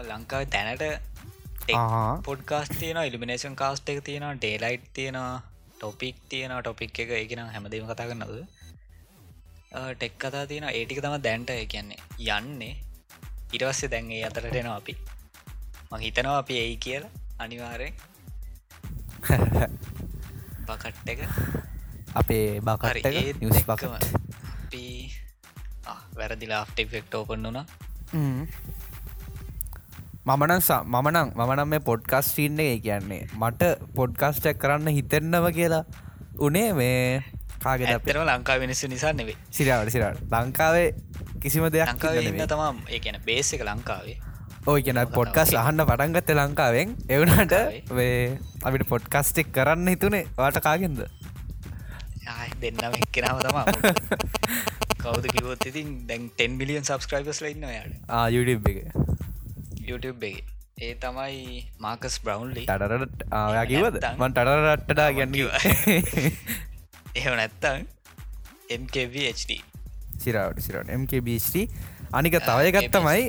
ලංකාව 0.09 0.49
තැනට 0.49 1.12
පොඩ්කාස් 2.23 2.69
තියන 2.71 2.97
ඉලිමිනේෂන් 2.99 3.57
කාස්ට 3.57 3.89
එක 3.89 4.01
තියෙන 4.05 4.25
ඩේලයිට් 4.37 4.87
තියෙන 4.95 5.19
ටොපික් 5.77 6.17
තියෙන 6.29 6.53
ටොපික් 6.59 6.99
එක 6.99 7.11
ඒකෙන 7.13 7.47
හැමදීම 7.49 7.87
කතා 7.87 8.07
කරන්නද 8.07 8.45
ටෙක් 9.95 10.15
කතා 10.19 10.47
තියෙන 10.47 10.65
ඒටික 10.71 11.01
තම 11.01 11.17
දැන්ට 11.21 11.51
කියන්නේ 11.67 12.01
යන්නේ. 12.19 12.77
ඉටවස්සේ 13.53 13.91
දැන්ගේ 13.91 14.25
අතරට 14.27 14.55
එනවා 14.55 14.77
අපි. 14.77 14.95
මං 15.91 16.01
හිතනවා 16.01 16.39
අපි 16.39 16.59
එයි 16.59 16.77
කියලා 16.79 17.11
අනිවාරෙන් 17.39 17.95
බකට් 20.67 21.09
එක. 21.13 21.21
අපේ 22.93 23.11
ඒත් 23.19 23.41
නිස් 23.43 23.65
ආ, 25.87 25.99
වැරදිලා 26.17 26.59
ආෆ්ට 26.61 26.79
ෆෙක්ට 26.91 27.15
ඕපන් 27.15 27.43
වුණා 27.45 27.67
මමනන් 30.25 30.61
සා 30.63 30.83
මමනං 30.85 31.31
මමනම් 31.35 31.71
මේ 31.71 31.83
පොඩ්කස් 31.87 32.27
ටීන්න 32.33 32.61
එක 32.65 32.83
කියන්නේ 32.83 33.23
මට 33.39 33.71
පොඩ්කස්ටක් 33.97 34.59
කරන්න 34.63 34.95
හිතෙන්නව 34.97 35.47
කියලා. 35.57 35.85
උනේ 36.47 36.69
මේ 36.79 37.25
කාගෙ 37.65 37.89
ඇතරම 37.93 38.23
ලංකා 38.29 38.57
වෙනස්සු 38.63 38.91
නිසා 38.93 39.13
නෙවේ 39.21 39.35
සිරාවට 39.57 39.91
සිරට 39.95 40.21
ලංකාවේ 40.35 40.87
කිසිම 41.43 41.67
දෙයක් 41.77 42.07
ඉන්න. 42.23 42.39
තමම් 42.53 42.79
ඒ 42.89 43.01
කියන 43.07 43.19
බේස 43.27 43.51
එක 43.57 43.65
ලංකාවේ. 43.71 44.17
ඔය 44.71 44.81
කියන 44.87 45.03
පොඩ්කස් 45.17 45.55
අහන්න 45.63 45.87
පටන්ගත්ත 45.91 46.31
ලංකාවෙන්. 46.39 46.95
එවනට 47.17 47.55
වේ 47.99 48.39
අපිට 48.63 48.87
පොඩ්කස්ටෙක් 48.93 49.51
කරන්න 49.59 49.91
හිතුනේ. 49.95 50.25
වාට 50.39 50.63
කාගෙන්ද? 50.69 51.03
දෙන්නම 52.63 52.95
එක්කෙනම 53.01 53.43
තමා. 53.43 53.67
කවද 55.03 55.27
කිවොත් 55.35 55.67
ඉතින් 55.67 55.89
දැන් 56.09 56.31
10 56.39 56.61
මිලියන් 56.61 56.87
සබස්ක්‍රයිබස් 56.87 57.43
ලඉන්න 57.43 57.67
යාට 57.75 58.31
යුඩ 58.37 58.55
එක 58.55 58.79
YouTube 59.83 60.27
එක. 60.31 60.45
ඒ 60.79 60.95
තමයි 60.97 61.59
මාකස් 61.79 62.15
බ්‍රවන්ලි 62.25 62.65
ටඩරට 62.65 63.27
ආයාකිවද 63.31 63.99
මන් 64.13 64.33
ටඩරට්ටඩා 64.33 65.11
ගැන්න 65.19 65.35
එහෙම 67.13 67.35
නැත්තං 67.37 67.85
MKVHD 68.83 69.59
සිරාවට 70.19 70.65
සිරට 70.65 70.91
MKBT 70.97 71.67
අනික 72.13 72.39
තවය 72.41 72.73
ගත්තමයි 72.77 73.23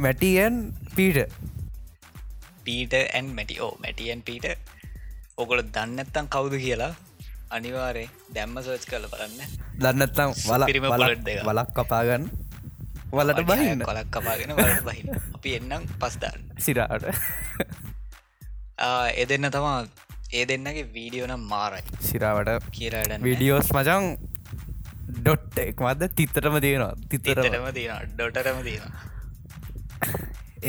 මැටියන් 0.00 0.60
පීට 0.94 1.18
පීටඇන් 2.64 3.32
මැටි 3.32 3.58
ඕ 3.60 3.72
මැටියන් 3.80 4.22
පීට 4.22 4.46
ඔකොල 5.36 5.64
දන්නත්තන් 5.68 6.30
කවුද 6.30 6.54
කියලා 6.60 6.92
අනිවාරය 7.50 8.04
දැම්ම 8.34 8.56
සෝච් 8.62 8.84
කල 8.86 9.06
බලන්න. 9.06 9.40
දන්නත්තම් 9.78 10.30
වල 10.42 10.64
bullet 10.84 11.20
දෙක. 11.22 11.42
වලක් 11.42 11.70
කපාගන්න 11.76 12.24
වලට 13.18 13.42
බහින්න. 13.50 13.84
කොලක් 13.90 14.08
කපාගෙන 14.16 14.54
වලට 14.58 14.84
බහින්න. 14.88 15.08
අපි 15.38 15.56
එන්නම් 15.58 15.88
පස්දාන්න 16.02 16.40
සිරාට. 16.66 17.04
ඒ 19.20 19.24
දෙන්න 19.32 19.50
තමා 19.56 19.78
ඒ 20.38 20.44
දෙන්නගේ 20.50 20.86
වීඩියෝනම් 20.94 21.42
මාරයි. 21.54 21.82
සිරාවට 22.10 22.70
කියලාඩ 22.78 23.26
විඩියෝස් 23.30 23.68
මචන් 23.78 24.04
ඩොට් 25.18 25.58
එක් 25.64 25.82
මද 25.88 26.08
තිත්තටම 26.20 26.56
තියෙනවා. 26.64 26.94
තිත්තරම 27.10 27.42
තිතරම 27.42 27.68
තියෙන 27.76 28.14
ඩොටරම 28.14 28.62
තියෙන 28.68 28.88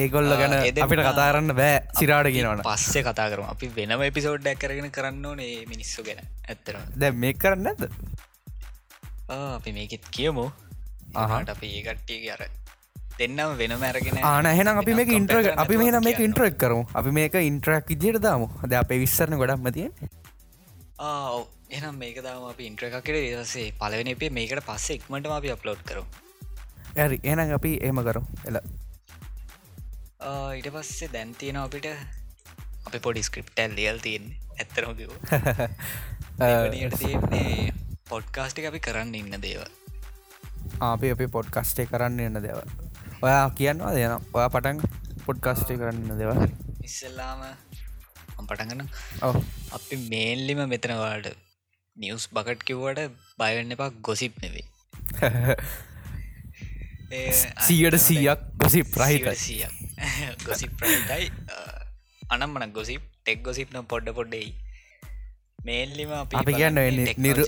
ඒගොල්ල 0.04 0.32
ගැන 0.42 0.54
අපිට 0.86 1.02
කතාරන්න 1.08 1.52
බෑ. 1.60 1.76
සිරාට 2.00 2.30
කියනවන 2.36 2.62
පස්සේ 2.68 3.04
කතා 3.08 3.28
කරම. 3.32 3.46
අපි 3.54 3.72
වෙනම 3.78 4.02
එපිසෝඩ්ඩක් 4.10 4.60
කරගෙන 4.64 4.92
කරන්න 4.98 5.26
ඕනේ 5.32 5.66
මිනිස්සු 5.72 6.04
ගැන. 6.08 6.22
ඇත්තරම 6.52 6.82
දැ 7.02 7.12
මේ 7.24 7.34
කරන්න 7.44 7.68
ඇද 7.72 7.84
අපි 9.30 9.72
මේකෙත් 9.78 10.06
කියමු 10.18 10.46
අහා. 11.24 11.40
ආහට 11.40 11.52
අපි 11.56 11.68
ඒකට්ටිය 11.80 12.30
අර 12.36 12.42
දෙන්නම් 13.20 13.56
වෙනම 13.62 13.84
ඇරගෙන 13.90 14.20
ආන 14.32 14.46
එහෙනම් 14.52 14.82
අපි 14.82 14.94
වෙනම 15.00 15.12
ඉන්ට්‍ර 15.20 15.38
අපි 15.64 15.76
මේක 15.82 15.96
කියන්න. 16.04 16.26
ඉන්ට්‍රක් 16.28 16.56
කරමු. 16.64 16.84
අපි 17.00 17.12
මේක 17.18 17.36
ඉන්ට්‍රක් 17.50 17.86
ඉදියට 17.96 18.22
දාමු. 18.28 18.48
ද 18.70 18.72
අපේ 18.84 19.00
විස්සරන 19.04 19.38
ගොඩක් 19.42 19.62
මතිය. 19.66 19.88
එහෙනම් 21.76 21.96
මේක 22.02 22.18
දාම 22.26 22.44
අපි 22.52 22.64
ඉන්ට්‍ර 22.70 22.84
එකක් 22.88 23.00
කර 23.08 23.16
දසේ 23.42 23.68
පලවෙන 23.82 24.10
අපේ 24.16 24.32
මේකට 24.38 24.62
පස්සේ 24.68 24.98
ඉක්මට 25.00 25.32
අපි 25.38 25.50
අප්ලෝඩ් 25.56 25.82
කරු 25.90 26.04
ඇරි 27.04 27.18
එනම් 27.32 27.54
අපි 27.58 27.72
ඒම 27.88 27.98
කරු 28.08 28.22
එල. 28.50 28.58
ඊට 30.58 30.70
පස්සේ 30.76 31.10
දැන්තියන 31.16 31.58
අපිට 31.64 31.88
අපි 32.88 33.00
පොඩි 33.06 33.22
ස්ක්‍රප්ටල් 33.28 33.72
ලියල් 33.80 33.98
තියෙන් 34.06 34.26
ඇත්තරම 34.60 34.92
කිව 35.00 35.12
පොඩ්කාස්ටි 38.12 38.68
අපි 38.70 38.80
කරන්න 38.88 39.16
ඉන්න 39.22 39.36
දේව 39.46 39.62
අපි 40.82 41.08
අපි 41.10 41.26
පොඩ්කස්ටේ 41.28 41.88
කරන්න 41.88 42.20
එන්න 42.20 42.40
දෙව 42.42 42.60
ඔයා 43.22 43.46
කියන්නවා 43.60 43.94
දෙන 43.96 44.14
ඔයා 44.34 44.50
පටන් 44.50 44.80
පොඩ්කස්ටේ 45.26 45.78
කරන්න 45.82 46.20
දෙව 46.20 46.32
ඉස්සල්ලාම 46.84 47.42
පටගන්න 48.42 48.84
ඔව. 49.22 49.36
අපි 49.72 49.96
මේල්ලිම 50.12 50.62
මෙතනවාට 50.68 51.28
නිවස් 51.98 52.28
බකට් 52.30 52.66
කිව්වට 52.68 53.02
බයවෙන්න 53.40 53.76
එපා 53.76 53.90
ගොසිප් 54.02 54.36
නෙවේ 54.44 54.66
සීයට 57.68 57.98
සීයක් 58.00 58.42
ගොසි 58.58 58.84
ප්‍රහිතයි 58.86 59.68
ගොසිප් 60.46 60.72
ප්‍රහිතයි 60.80 61.32
අනම්මන 62.36 62.72
ගොසිප් 62.74 63.02
ටෙක් 63.16 63.44
ගොසිප් 63.44 63.74
නම් 63.74 63.88
පොඩ්ඩ 63.88 64.16
පොඩ්ඩෙයි 64.20 64.50
මේල්ලිම 65.66 66.12
අපි 66.14 66.38
අපි 66.38 66.54
කියන්න 66.54 66.78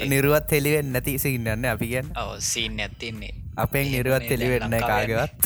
නිරුවත් 0.09 0.49
හෙළිවෙන් 0.51 0.87
නැති 0.93 1.13
සින්නන්න 1.19 1.65
අපි 1.73 1.87
කියන්න. 1.91 2.07
ඔව 2.15 2.31
සීන් 2.41 2.79
ඇත්තින්නේ 2.79 3.33
අපෙන් 3.57 3.91
නිරුවත් 3.93 4.25
හෙළිවෙන්න 4.31 4.73
කාගවත් 4.83 5.37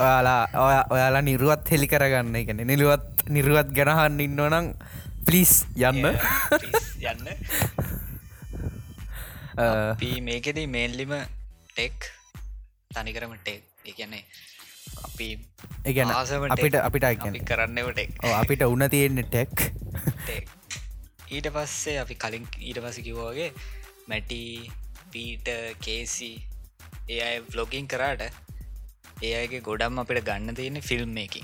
ඔයාලා 0.00 0.42
ඔය 0.56 0.76
ඔයාලා 0.90 1.22
නිරුවත් 1.22 1.70
හෙළි 1.70 1.88
කරගන්න 1.88 2.36
එකන 2.36 2.62
නිළුවත් 2.64 3.26
නිරුවත් 3.28 3.74
ගැනහන්න 3.78 4.20
ඉන්නවනම් 4.20 4.70
පලිස් 5.26 5.52
යන්න 5.82 6.06
යන්න 7.02 7.26
අපි 9.58 10.10
මේකෙදී 10.22 10.66
මේල්ලිම 10.68 11.14
ටෙක් 11.70 12.10
තනිකරම 12.90 13.34
ටෙක් 13.38 13.62
එකන්නේ 13.84 14.24
අපි 15.04 15.28
එකන 15.84 16.10
ආසම 16.12 16.46
අපිට 16.48 16.78
අපිට 16.80 17.06
අපි 17.06 17.24
ටෙක් 17.92 18.10
අපිට 18.34 18.66
උන්න 18.66 18.86
තියෙන්නේ 18.90 19.26
ටෙක් 19.28 19.73
ඊට 21.34 21.48
පස්සේ 21.50 21.96
අපි 21.98 22.14
කලින් 22.16 22.44
ඊට 22.60 22.80
පස 22.80 22.98
කිව්වාගේ 23.02 23.50
මැටි 24.08 24.40
පීට 25.10 25.48
කේසි 25.80 26.32
ඒ 27.08 27.20
අය 27.22 27.36
බ්ලොගින් 27.46 27.86
කරාට 27.86 28.22
ඒ 29.22 29.32
අයගේ 29.34 29.62
ගොඩම් 29.62 30.00
අපිට 30.02 30.22
ගන්න 30.22 30.56
තියෙන 30.56 30.80
ෆිල්ම් 30.82 31.16
එක 31.18 31.36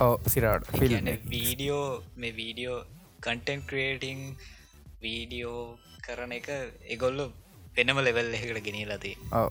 ඕ 0.00 0.14
සිරාට 0.26 0.70
ෆිල්ම් 0.74 1.10
වීඩියෝ 1.26 1.86
මේ 2.16 2.32
වීඩියෝ 2.34 2.78
කන්ටෙන්් 3.20 3.64
ක්‍රේටිං 3.64 4.22
වීඩියෝ 5.02 5.62
කරන 6.04 6.32
එක 6.32 6.48
එගොල්ලු 6.88 7.26
වෙනම 7.76 8.00
ලෙවල් 8.00 8.32
එකට 8.36 8.62
ගෙනීලදී 8.62 9.16
ඕ 9.32 9.48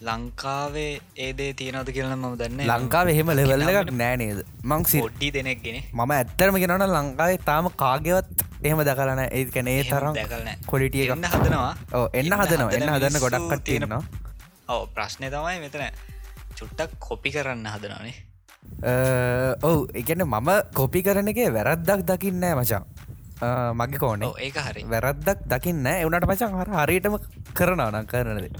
ලංකාවේ 0.00 1.00
ඒදේ 1.16 1.52
තියෙනවද 1.58 1.90
කියලන 1.96 2.12
ම 2.18 2.34
දන්න 2.40 2.68
ලංකාව 2.68 3.08
එහෙම 3.12 3.30
ලෙවල්ල 3.38 3.62
එකක් 3.72 3.92
නෑනේද 4.00 4.40
මං 4.62 4.84
සි 4.90 5.00
ඔඩ්ඩි 5.00 5.30
දෙනෙක්ගෙන 5.36 5.78
මම 5.92 6.12
ඇත්තරම 6.16 6.58
ගෙනන 6.62 6.84
ලංකාවේ 6.96 7.38
තාම 7.46 7.70
කාගෙවත් 7.82 8.44
එහෙම 8.62 8.82
දකලන 8.88 9.22
ඒ 9.24 9.44
කැන 9.54 9.68
ඒ 9.72 9.84
තරම් 9.88 10.14
කොලිටිය 10.66 11.08
එන්න 11.08 11.24
හදනවා. 11.24 11.72
එන්න 12.12 12.32
හදනවා. 12.40 12.70
එන්න 12.76 12.88
හදන්න 12.94 13.20
ගොඩක් 13.24 13.64
තියෙනවා 13.64 14.02
ඔව 14.68 14.86
ප්‍රශ්නය 14.94 15.32
තමයි 15.32 15.58
මෙතන. 15.64 15.88
චුට්ටක් 16.58 17.00
කොපි 17.00 17.32
කරන්න 17.32 17.66
හදනනේ 17.74 18.14
ඔවු 19.62 19.88
එකන 19.94 20.28
මම 20.28 20.50
කොපි 20.78 21.02
කරන 21.08 21.34
එක 21.34 21.42
වැරද්දක් 21.58 22.06
දකින්නෑ 22.12 22.54
මචන් 22.60 22.84
මගේ 23.80 23.98
කෝනේ 23.98 24.32
ඒක 24.44 24.56
හරි. 24.68 24.84
වැරද්දක් 24.92 25.44
දකින්න 25.52 25.86
එවනට 25.98 26.32
මචන් 26.32 26.58
හර 26.62 26.80
හරියටම 26.80 27.16
කරනවන 27.54 28.04
කරනද 28.12 28.58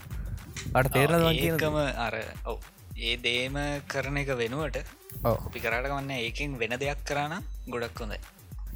අට 0.75 0.89
තේරල 0.93 1.27
ඒකම 1.33 1.77
අර 1.77 2.15
ඔව 2.45 2.59
ඒ 2.99 3.17
දේම 3.19 3.57
කරන 3.89 4.17
එක 4.17 4.33
වෙනුවට. 4.39 4.79
කොපි 5.23 5.61
කරට 5.61 5.89
ගන්න 5.91 6.11
ඒකින් 6.17 6.59
වෙන 6.59 6.75
දෙයක් 6.79 7.05
කරන්න 7.05 7.45
ගොඩක් 7.69 8.03
හොඳයි. 8.03 8.19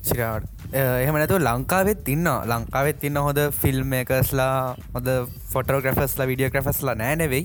සිරාට 0.03 0.75
එහෙම 0.75 1.19
නැතු 1.21 1.39
ලංකාවෙත් 1.39 2.05
තින්න 2.05 2.29
ලංකාවෙත් 2.53 3.01
තින්න 3.01 3.17
හොද 3.19 3.41
ෆිල්ම් 3.53 3.93
එකස්ලා 4.01 4.77
හොද 4.95 5.09
ෆොටෝග්‍රෆස්ලා 5.53 6.29
විඩියෝ 6.31 6.55
ක්‍රෆස්ලා 6.55 6.95
නෑනෙවෙයි 6.95 7.45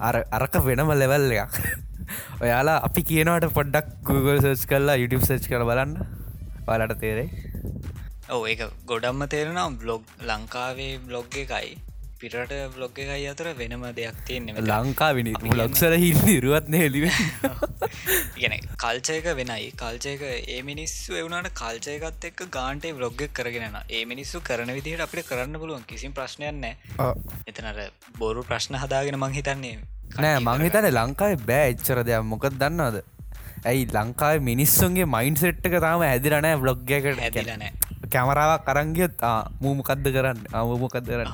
අර 0.00 0.16
අරක 0.30 0.58
වෙනම 0.68 0.92
ලෙවල් 0.94 1.30
එකක්. 1.36 1.58
ඔයාලා 2.44 2.78
අපි 2.88 3.02
කියනවට 3.10 3.54
පොඩ්ඩක් 3.58 3.90
Google 4.02 4.38
සර්ච් 4.40 4.68
කරලා 4.70 5.00
YouTube 5.02 5.26
සර්ච් 5.28 5.48
කර 5.50 5.66
බලන්න. 5.70 5.96
ඔයාලට 6.68 7.00
තේරේ 7.00 7.28
ඔව 8.30 8.46
ඒක 8.48 8.62
ගොඩම්ම 8.86 9.26
තේරෙනවා. 9.28 9.70
බ්ලොග් 9.80 10.02
ලංකාවේ 10.30 10.94
බ්ලොග් 11.08 11.42
එකයි 11.44 11.74
පිරට 12.20 12.52
බ්ලොග් 12.74 12.98
එකයි 13.04 13.26
අතර 13.32 13.48
වෙනම 13.60 13.84
දෙයක් 13.98 14.18
තියෙන්නේ. 14.28 14.64
ලංකා 14.70 15.10
විනි 15.18 15.32
ලොක්සර 15.60 15.96
හිල් 16.04 16.20
නිරුවත්න 16.28 16.76
හෙලිව 16.82 17.06
ගැන 18.40 18.54
කල්චයක 18.84 19.26
වෙනයි. 19.40 19.70
කල්චයක 19.82 20.22
ඒ 20.56 20.60
මිනිස්සු 20.70 21.18
එවුණට 21.22 21.50
කල්චයකත් 21.62 22.28
එක් 22.30 22.44
ගාන්ටේ 22.58 22.94
බ්ලොග් 23.00 23.24
කරගෙන 23.38 23.80
ඒ 23.88 24.04
මිනිස්සු 24.12 24.44
කරන 24.50 24.74
විදිහට 24.78 25.06
අපිට 25.06 25.28
කරන්න 25.30 25.60
පුළුවන් 25.62 25.88
කිසිම 25.90 26.12
ප්‍රශ්නයන්න 26.20 26.70
එතනට 27.50 27.82
බොරු 28.22 28.46
ප්‍රශ්න 28.50 28.80
හදාගෙන 28.84 29.20
මං 29.22 29.36
හිතන්නේ 29.40 29.76
නෑ 30.22 30.38
මංහිතන 30.46 30.86
ලංකාවේ 30.90 31.40
බෑ 31.48 31.72
එච්චර 31.72 32.00
දෙයක්. 32.08 32.22
මොකද 32.32 32.54
දන්නවද? 32.60 33.02
ඇයි 33.70 33.88
ලංකාව 33.96 34.44
මිනිස්සුන්ගේ 34.50 35.06
මයින් 35.14 35.36
සෙට්ක 35.42 35.74
තාම 35.84 36.04
ඇදිරනෑ 36.08 36.60
බ්ලොග් 36.62 36.90
එකට 36.98 37.20
හැදිලනෑ 37.24 37.72
කැමරාවක් 38.14 38.66
කරංගියත් 38.68 39.24
මූමකක්ද 39.64 40.06
කරන්න? 40.16 40.40
අවමකක්ද 40.60 41.08
කරන්න 41.10 41.32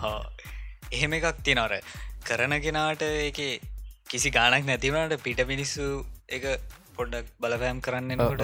එහෙම 0.91 1.13
එකක් 1.13 1.43
තිනොර 1.43 1.73
කරන 2.25 2.55
කෙනාට 2.61 3.03
එක 3.07 3.41
කිසි 4.07 4.31
ගානක් 4.31 4.67
නැතිවනට 4.67 5.23
පිට 5.23 5.41
මිනිස්සු 5.47 6.05
එක 6.29 6.47
පොඩ්ඩක් 6.97 7.27
බලපෑම් 7.41 7.79
කරන්නකොට 7.81 8.43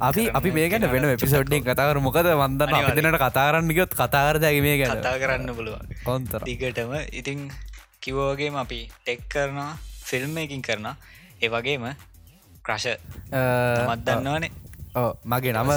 අපි 0.00 0.28
අපි 0.30 0.50
මේකට 0.52 0.86
වෙන 0.86 1.08
එපිසෝඩ්ඩින් 1.08 1.64
කතාර 1.64 1.98
මොකද 2.00 2.28
වන්දන්න 2.32 2.62
අනිවාර්යෙන්. 2.68 3.06
අපිනට 3.06 3.22
කතාරන්නගොත් 3.24 3.92
කතාරදැගේ 3.94 4.62
මේ 4.62 4.76
ගැන. 4.80 4.94
කතා 4.94 5.16
කරන්න 5.18 5.54
පුළුවන්. 5.54 5.96
කොන්තර. 6.04 6.40
දිගටම 6.44 6.94
ඉතිං 7.12 7.48
කිවෝගේම 8.00 8.56
අපි 8.56 8.80
ටෙක් 8.94 9.26
කරනවා 9.28 9.72
ෆිල්ම් 10.04 10.38
එකින් 10.38 10.62
කරන 10.62 10.86
ඒ 11.40 11.48
වගේම 11.48 11.88
ක්‍රශ 12.62 12.94
මත් 13.88 14.00
දන්නවානේ. 14.06 14.52
මගේ 15.26 15.52
නම 15.54 15.70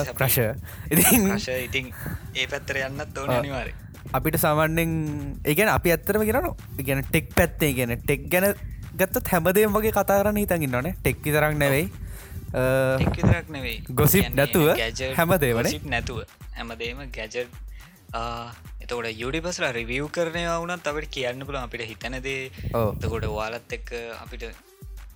ඉතින් 0.92 1.22
ක්‍රශ 1.28 1.50
ඉතිං 1.60 1.88
ඒ 2.36 2.46
පැත්තර 2.48 2.84
යන්නත් 2.84 3.18
ඕන 3.18 3.30
අනිවාරය 3.32 3.74
අපිට 4.18 4.38
සමන්නෙන් 4.44 4.92
ඒගැන 5.46 5.70
අපි 5.78 5.94
ඇත්තරම 5.96 6.24
ගෙන 6.30 6.48
ඉගෙන 6.84 7.04
ටෙක් 7.10 7.28
පැත්තේ 7.38 7.72
ගැන 7.80 7.94
ටෙක් 8.04 8.22
ගැන 8.34 8.48
ගත්තත් 9.00 9.28
හැමදේම් 9.34 9.76
වගේ 9.78 9.94
කතාරන්න 9.98 10.40
හිතකින් 10.44 10.72
නොනේ 10.78 10.94
ටෙක්කි 11.04 11.30
තරක් 11.36 11.56
නෙවෙයි. 11.64 11.86
ගොසිප් 14.00 14.26
නැතුව 14.40 14.68
gossip 14.76 15.86
නැතුව. 15.94 16.18
හැමදේම 16.58 17.00
ගැජර් 17.18 17.48
එතකොට 18.84 19.08
යුඩිපස්ලා 19.22 19.72
රිවියව් 19.78 20.10
කරනය 20.18 20.44
වුනත් 20.50 20.88
අපට 20.92 21.08
කියන්න 21.16 21.46
පුළ 21.48 21.60
අපිට 21.62 21.88
හිතනදේ 21.92 22.52
ඔව්. 22.74 22.90
එතකොට 22.98 23.26
වාලත් 23.38 23.72
එක්ක 23.78 23.90
අපිට 24.24 24.44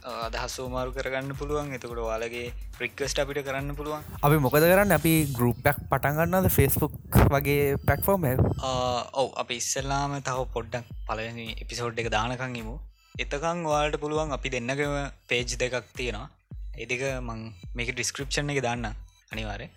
අදහස් 0.05 0.55
සෝමාරු 0.57 0.91
කරගන්න 0.93 1.35
පුළුවන්. 1.39 1.71
එතකොට 1.77 2.01
වාලගේ 2.07 2.53
ප්‍රික්වස්ට 2.77 3.21
අපිට 3.23 3.39
කරන්න 3.47 3.75
පුළුවන්. 3.79 4.03
අපි 4.21 4.37
මොකද 4.37 4.57
කරන්න? 4.63 4.91
අපි 4.91 5.13
ගරුප්පක් 5.37 5.79
පටන්ගන්නද 5.91 6.49
ෆෙස්බුක් 6.49 6.93
වගේ 7.35 7.77
පැක්ෆෝර්ම් 7.87 8.27
ආ, 8.27 9.01
ඔව් 9.13 9.29
අපි 9.43 9.55
ඉස්සල්ලාම 9.61 10.13
තව 10.21 10.45
පොඩ්ඩක් 10.55 10.85
පලනි 11.07 11.47
එපිසෝඩ් 11.63 11.99
එක 11.99 12.11
දානකංගිමු 12.15 12.75
එතකං 13.15 13.63
වාලට 13.65 13.97
පුළුවන් 13.99 14.35
අපි 14.37 14.49
දෙන්නගම 14.49 14.95
පේජ් 15.27 15.57
දෙකක් 15.57 15.91
තියෙනවා. 15.95 16.29
එදික 16.77 17.03
මං 17.21 17.41
මේක 17.75 17.91
ඩිස්ක්‍රපෂන් 17.93 18.49
එක 18.49 18.61
දන්න 18.63 18.91
අනිවාරය 19.31 19.69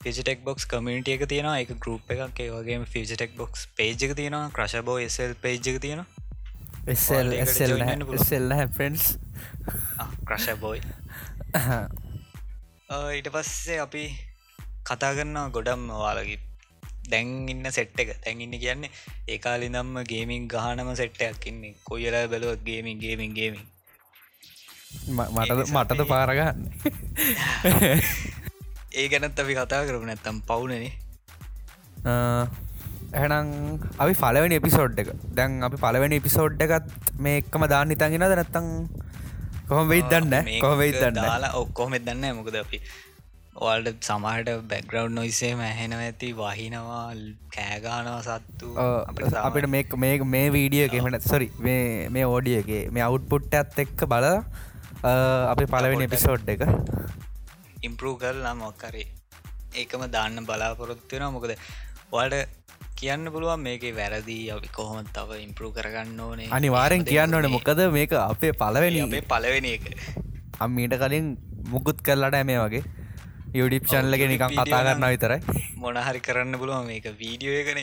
ෆිජටෙක් 0.00 0.40
බොක්ස් 0.44 0.64
කමිට 0.66 1.08
එක 1.08 1.22
තියෙනවා. 1.28 1.60
එක 1.62 1.70
ගරුප් 1.78 2.10
එකක්. 2.10 2.40
ඒ 2.40 2.50
වගේ 2.50 2.80
ෆිජටෙක් 2.86 3.36
බොක්ස් 3.36 3.68
පේජ් 3.76 3.94
එක 4.00 4.16
තියෙනවා. 4.16 4.50
ක්‍රශබෝ 4.50 4.98
එසල් 4.98 5.34
පේජ් 5.42 5.60
එක 5.72 5.78
තියෙනවා. 5.80 6.08
එස්සල් 6.88 7.30
ඔයාලා 7.32 7.92
ඒකට 9.42 9.42
එස්සල් 9.42 9.42
join 9.42 9.42
වෙන්න 9.42 9.42
පුළුවන්. 9.42 9.44
එස්සල්ල 9.92 9.98
ෆ්‍රෙන්ඩස් 9.98 10.26
ක්‍රශබෝයි 10.26 10.80
ඊට 13.16 13.28
පස්සේ 13.34 13.80
අපි 13.80 14.04
කතා 14.84 15.14
කරන්නවා 15.14 15.50
ගොඩම් 15.50 15.88
වාලගි 15.96 16.38
දැන් 17.08 17.48
ඉන්න 17.48 17.70
සෙට් 17.70 17.98
එක. 17.98 18.16
තැන් 18.20 18.40
ඉන්න 18.40 18.58
කියන්නේ 18.58 18.90
ඒකාලි 19.28 19.68
දම්ම 19.68 20.04
ගේමින් 20.04 20.48
ගහනම 20.48 20.94
සෙට්ටයක් 20.94 21.46
ඉන්නේ. 21.46 21.74
කොයිලා 21.84 22.28
බැලුවත් 22.28 22.64
ගේමින් 22.64 22.98
ගේමින් 22.98 23.34
ගේමින් 23.34 23.66
මටද 25.10 25.68
මටද 25.68 26.06
පාරගන්න 26.06 26.70
ඒ 28.92 29.08
ගැනත් 29.08 29.38
අපි 29.38 29.54
කතා 29.54 29.86
කරපු 29.86 30.04
නැත්තම් 30.04 30.42
පවුනනේ 30.42 30.92
එහනම් 33.12 33.78
අපි 33.98 34.14
පලවෙනි 34.14 34.54
එපිසෝඩ් 34.56 34.98
එක. 34.98 35.08
දැන් 35.34 35.62
අපි 35.62 35.76
පලවෙනි 35.76 36.16
එපිසෝඩ් 36.16 36.62
එකත් 36.66 36.84
මේ 37.18 37.42
එක්කම 37.42 37.68
දාන්න 37.68 37.88
හිතන්ගෙනද 37.88 38.32
නැත්තං 38.32 38.88
කොහොම 39.68 39.88
වෙයි 39.88 40.02
දන්න? 40.10 40.52
කොහ 40.60 40.74
වෙයි 40.82 40.92
දන්න? 40.94 41.22
දාලා 41.22 41.52
ඔක්කොමෙත් 41.62 42.04
දන්න? 42.08 42.36
මොකද 42.38 42.58
අපි 42.62 42.80
ඔල්ට 43.68 44.06
සමහට 44.08 44.50
බැක්ග්‍රවන්් 44.70 45.14
නොයිසේ 45.18 45.52
මැහෙනව 45.54 46.00
ඇති 46.00 46.28
වහිනවා 46.38 47.06
කෑගානව 47.56 48.18
සත්තු 48.28 48.68
අපිට 49.42 49.68
මේ 49.74 49.84
මේ 50.04 50.14
මේ 50.34 50.46
වීඩිය 50.56 50.84
එකෙමට 50.86 51.28
සොරි 51.32 51.48
මේ 51.66 52.26
ඕඩියගේ 52.26 52.84
මේ 52.90 53.04
අවුට්පුට් 53.08 53.58
ඇත් 53.60 53.82
එක්ක 53.84 54.06
බල 54.12 54.28
අපි 55.52 55.64
පලවෙනි. 55.66 56.04
එපිසෝඩ් 56.04 56.48
එක. 56.54 56.62
ඉම්පරූ 57.82 58.14
කරලා 58.16 58.54
මොක්කරේ 58.56 59.06
ඒකම 59.74 60.04
දාන්න 60.16 60.44
බලාපොරොත්තුවෙන 60.48 61.32
මොකද 61.36 61.54
වලට 62.12 62.48
කියන්න 63.00 63.24
පුළුවන් 63.34 63.62
මේක 63.66 63.84
වැරදි 63.98 64.38
අපි 64.54 64.68
කොහොම 64.78 65.06
තව 65.16 65.38
ඉම්පරූ 65.44 65.70
කරගන්න 65.76 66.18
ඕනේ? 66.24 66.48
අනිවාරෙන් 66.56 67.04
කියන්න 67.12 67.34
ඕන 67.36 67.48
මොකද 67.54 67.80
මේක 67.98 68.12
අපේ 68.24 68.52
පලවෙනි 68.62 69.00
අපේ 69.04 69.22
පලවෙනි 69.32 69.70
එක. 69.78 69.86
අම්මීට 70.64 70.94
කලින් 71.04 71.26
මුකුත් 71.72 71.98
කරලට 72.08 72.36
ඇමේ 72.40 72.58
වගේ. 72.64 72.82
යුඩිප් 73.60 73.88
චන්ලක 73.92 74.22
නිකම් 74.32 74.52
කතා 74.58 74.82
කරන්න 74.84 75.08
විතරයි. 75.14 75.40
මොනහරි 75.84 76.20
කරන්න 76.28 76.54
පුළුවන් 76.60 76.86
මේක 76.90 77.08
වීඩියෝ 77.22 77.56
එකන. 77.62 77.80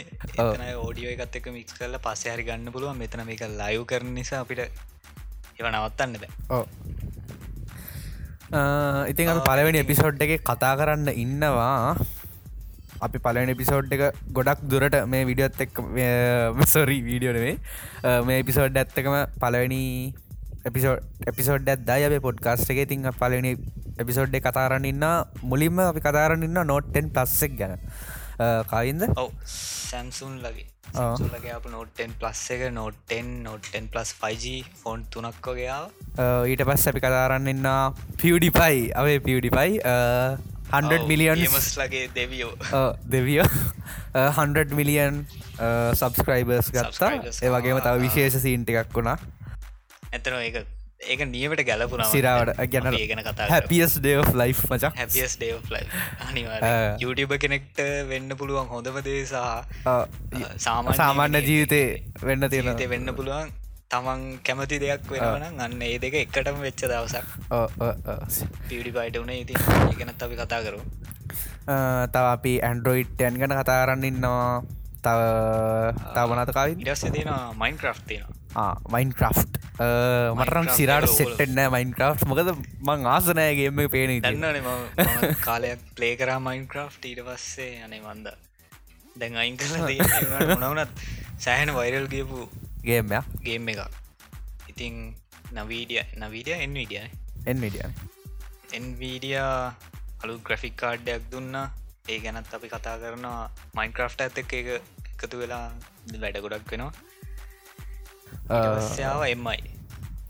ඕඩියෝ 0.86 1.12
එකත් 1.16 1.36
එක 1.42 1.50
මික්ස් 1.58 1.74
කරල 1.80 1.98
පස්සේ 2.06 2.32
හරි 2.36 2.46
ගන්න 2.52 2.74
පුළුවන්. 2.78 2.98
මෙතන 3.02 3.26
මේක 3.32 3.44
ලයව් 3.62 3.82
කරන 3.92 4.14
නිසා 4.20 4.46
අපිට 4.46 4.62
එව 5.60 5.66
නවත්තන්න 5.74 6.14
බෑ. 6.22 6.32
ඕ 6.56 6.66
ඉතින් 9.12 9.30
පලවෙනි 9.50 9.84
එපිසෝඩ් 9.84 10.22
එක 10.26 10.32
කතා 10.46 10.74
කරන්න 10.80 11.10
ඉන්නවා 11.26 11.98
අපි 13.02 13.20
පලවෙනි 13.20 13.56
එපිසෝඩ් 13.56 13.94
එක 13.98 14.04
ගොඩක් 14.32 14.64
දුරට 14.72 14.98
මේ 15.08 15.28
විඩියොත් 15.30 15.62
එක් 15.66 15.84
සොරි 16.68 16.98
වීඩියෝනේ 17.02 17.56
මේ 18.24 18.40
එපිසෝඩ් 18.44 18.82
ඇත්තකම 18.82 19.18
පලවෙනි 19.38 19.84
එපිසෝඩ් 20.66 21.28
එපිසෝඩ් 21.28 21.70
ඇදයි 21.70 22.08
අපේ 22.08 22.26
පොඩ්කාස්ට 22.28 22.72
එක. 22.72 22.82
තිං 22.88 23.12
පලනි 23.16 23.54
එපිසෝඩ් 23.98 24.36
එක 24.36 24.48
කතාරන්න 24.48 24.90
ඉන්න 24.92 25.06
මුලින්ම 25.44 25.80
අපි 25.82 26.02
කතාරන්න 26.02 26.44
ඉන්න 26.44 26.66
නොට්ටෙන් 26.66 27.14
ප්ලස්සෙක් 27.16 27.56
ගැන. 27.62 27.78
කයින්ද 28.68 29.08
ඔව 29.16 29.32
සැම්සුන් 29.46 30.36
ලගේ. 30.44 30.68
ලගේ 30.90 31.72
නෝටෙන් 31.72 32.14
ප්ලස් 32.14 32.44
එක 32.52 32.62
නෝටෙන් 32.74 33.28
නෝටෙන් 33.44 33.90
ප්ලස් 33.90 34.14
5G 34.16 34.54
ෆෝන් 34.76 35.06
තුනක් 35.08 35.42
වගේාව 35.44 36.48
ඊට 36.48 36.64
පස් 36.66 36.88
අපි 36.88 37.00
කතාරන්න 37.00 37.48
ඉන්න 37.48 37.68
පියඩිපයි 38.18 38.90
අපේ 38.94 39.20
පියඩිපයි 39.20 39.80
හන්ඩ 40.72 41.06
මිලියන් 41.12 41.46
මස් 41.50 41.70
ලගේ 41.82 42.06
දෙවියෝ 42.16 42.52
දෙවියෝ 43.14 43.48
හන්ඩ 44.38 44.74
මිලියන් 44.80 45.22
සබස්ක්‍රයිබර්ස් 46.00 46.68
ගත්තා. 46.74 46.90
Subscribers, 46.90 47.38
ඒවගේම 47.46 47.80
තව. 47.86 47.96
විශේෂ 48.06 48.42
සීන්ට 48.44 48.70
එකක් 48.74 48.94
වුණා. 48.98 49.18
ඇතන 50.14 50.36
ඒ 50.42 50.66
ඒක 51.08 51.22
නියමට 51.32 51.62
ගැලපුන 51.68 52.02
සිරාවට 52.12 52.58
ගැන 52.72 52.88
ගැන 52.92 53.22
කතා 53.26 53.46
හැපියස් 53.52 53.94
ඩේ 54.04 54.24
ලයි් 54.42 54.54
මචක් 54.70 54.92
හැපියස් 54.98 55.36
ඩේ 55.40 55.54
ආ. 56.62 56.98
යුටබ 57.04 57.32
කෙනෙක්ට 57.44 57.80
වෙන්න 58.10 58.36
පුළුවන් 58.42 58.68
හොඳම 58.74 58.98
දේ 59.06 59.22
සහ 59.26 59.36
සාමාන්‍ය 60.98 61.42
ජීවිතය 61.48 61.82
වෙන්න 62.24 62.50
ජීවිතය 62.52 62.76
තියෙන 62.78 62.92
වෙන්න 62.96 63.16
පුළුවන් 63.16 63.48
තමන් 63.94 64.24
කැමති 64.46 64.78
දෙයක් 64.82 65.06
වෙනවන 65.12 65.62
අන්න 65.66 65.82
ඒ 65.82 65.98
දෙක 66.02 66.16
එකටම 66.18 66.58
වෙච්ච 66.64 66.82
දවසක්. 66.92 67.28
පිඩි 68.70 68.92
පයිට 68.98 69.16
වුණ 69.20 69.32
ඉති 69.34 69.56
ඒගෙනත් 69.86 70.26
අපි 70.26 70.36
කතා 70.42 70.60
කරු 70.66 70.82
තව 72.14 72.26
අපි 72.34 72.54
ඇන්ඩරෝයිට්ටයන් 72.68 73.40
ගැන 73.42 73.56
කතා 73.62 73.78
කරන්න 73.84 74.06
ඉන්නවා. 74.12 74.62
තව 75.06 75.20
තවනත 76.18 76.54
කවින් 76.58 76.84
ඉඩස් 76.86 77.02
තියෙන 77.08 77.34
මයින් 77.64 77.82
ක්‍රෆ් 77.82 78.00
තියෙන 78.10 78.30
මයින් 78.96 79.16
ක්‍රෆ් 79.22 79.40
මටරම් 80.38 80.70
සිරාට 80.78 81.10
සෙට්ටන්න 81.16 81.64
මයින් 81.78 81.96
ක්‍රෆ් 81.98 82.30
මොකද 82.30 82.54
මං 82.86 83.10
ආසනයගේම 83.16 83.84
පේන 83.96 84.16
දන්නනේ 84.22 85.34
කාලයක් 85.48 85.82
ප්ලේ 85.98 86.14
කරා 86.22 86.40
මයින් 86.50 86.70
ක්‍රෆ් 86.70 87.02
ඊට 87.02 87.26
පස්සේ. 87.26 87.74
අනේ 87.86 88.02
මන්ද. 88.06 88.38
දැන් 89.20 89.34
අයින් 89.42 89.58
කල 89.58 89.74
මොනවනත් 90.62 91.06
සෑහන 91.46 91.74
වෛරල් 91.78 92.08
ගියපු 92.12 92.50
ගේමය 92.84 93.20
ගේම් 93.44 93.70
එක 93.70 93.80
ඉතිං 94.70 94.96
නවීඩිය 95.52 96.04
නවීඩිය 96.18 96.58
එන්විඩිය 96.66 97.06
එන්විඩිය 97.46 97.88
එන්වීඩිය 98.74 99.38
අලු 100.22 100.34
ග්‍රෆික් 100.44 100.76
කාඩ්ඩයක් 100.76 101.24
දුන්න. 101.32 101.56
ඒ 102.10 102.20
ගැනත් 102.20 102.54
අපි 102.54 102.68
කතා 102.68 102.98
කරනවා. 103.02 103.52
මයින්ක්‍රෆ්ට 103.76 104.22
ඇත 104.22 104.38
එක 104.38 104.54
එක 104.54 104.68
එකතු 105.14 105.36
වෙලා 105.42 105.68
වැඩ 106.22 106.42
ගොඩක් 106.44 106.72
වෙනවා. 106.72 106.92
යාව 108.98 109.22
එම්මයි 109.34 109.60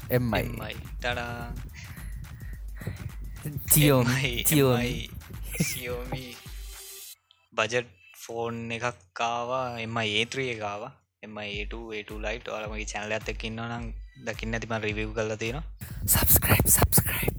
එම්මයි 0.10 0.76
තඩා. 1.02 1.54
තියෝන් 3.74 4.08
තියෝන් 4.46 4.82
සියෝමි 5.64 6.26
බජට් 7.54 7.90
ෆෝන් 8.24 8.58
එකක් 8.72 9.00
කාවා 9.14 9.68
එම 9.80 9.98
ඒත්‍රිය 9.98 10.50
එකකාව 10.54 10.84
එම 11.24 11.38
ඒට 11.40 11.74
ඒට 11.94 12.12
ලයිට් 12.24 12.46
ඔලමගේ 12.48 12.86
චැනල 12.90 13.14
ඇතක 13.16 13.42
ඉන්න 13.48 13.58
නම් 13.60 13.88
දකින්න 14.28 14.56
ඇතිම 14.56 14.76
රිවිව් 14.84 15.10
කල 15.18 15.34
තියෙන 15.36 15.60
සබස්ක්‍රයිබ් 16.06 16.70
සබස්ක්‍රයිබ් 16.72 17.36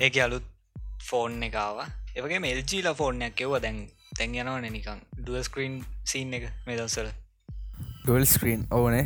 ඒක 0.00 0.16
අලුත් 0.26 0.46
ෆෝන් 1.04 1.36
එකකාව 1.48 1.82
ඒවගේ 2.16 2.40
මෙල්ජීල 2.46 2.88
ෆෝර්නයක් 2.94 3.44
එව්ව. 3.44 3.58
දැන් 3.60 3.78
තැන් 4.16 4.38
යනවන 4.40 4.66
නිකං 4.72 5.04
ඩුව 5.12 5.44
ස්ක්‍රීන් 5.44 5.78
සීන් 6.06 6.34
එක 6.40 6.48
මේ 6.64 6.80
දවසල 6.80 7.12
ඩල් 8.04 8.26
ස්ක්‍රීන් 8.26 8.66
ඕනේ. 8.72 9.04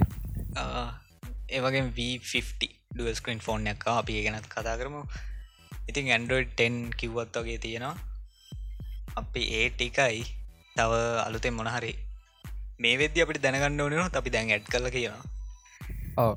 ඒවගේ 1.51 1.85
V50 1.93 2.73
ඩුව 2.95 3.15
ස්ක්‍රීන් 3.19 3.43
ෆෝන් 3.43 3.67
එක 3.67 3.91
අපි 3.91 4.23
ගැනත් 4.23 4.47
කතා 4.49 4.79
කරමු. 4.79 5.03
ඉතින් 5.91 6.15
ඇන්ඩරෝයිඩ් 6.15 6.55
10 6.59 6.95
කිව්වත් 6.97 7.35
වගේ 7.37 7.59
තියෙනවා. 7.59 7.97
අපි 9.17 9.49
ඒ 9.55 9.71
ටිකයි 9.71 10.29
තව 10.77 10.93
අලුතෙන් 11.25 11.59
මොනහරි 11.59 11.99
මේ 12.79 12.97
වෙද 13.01 13.17
අපිට 13.23 13.43
දැනගන්න 13.45 13.81
ඕනන 13.81 14.17
අපි 14.21 14.31
දැන් 14.31 14.51
ඇඩ් 14.51 14.67
කල 14.73 14.89
කියනවා. 14.89 15.23
ඕ 16.19 16.35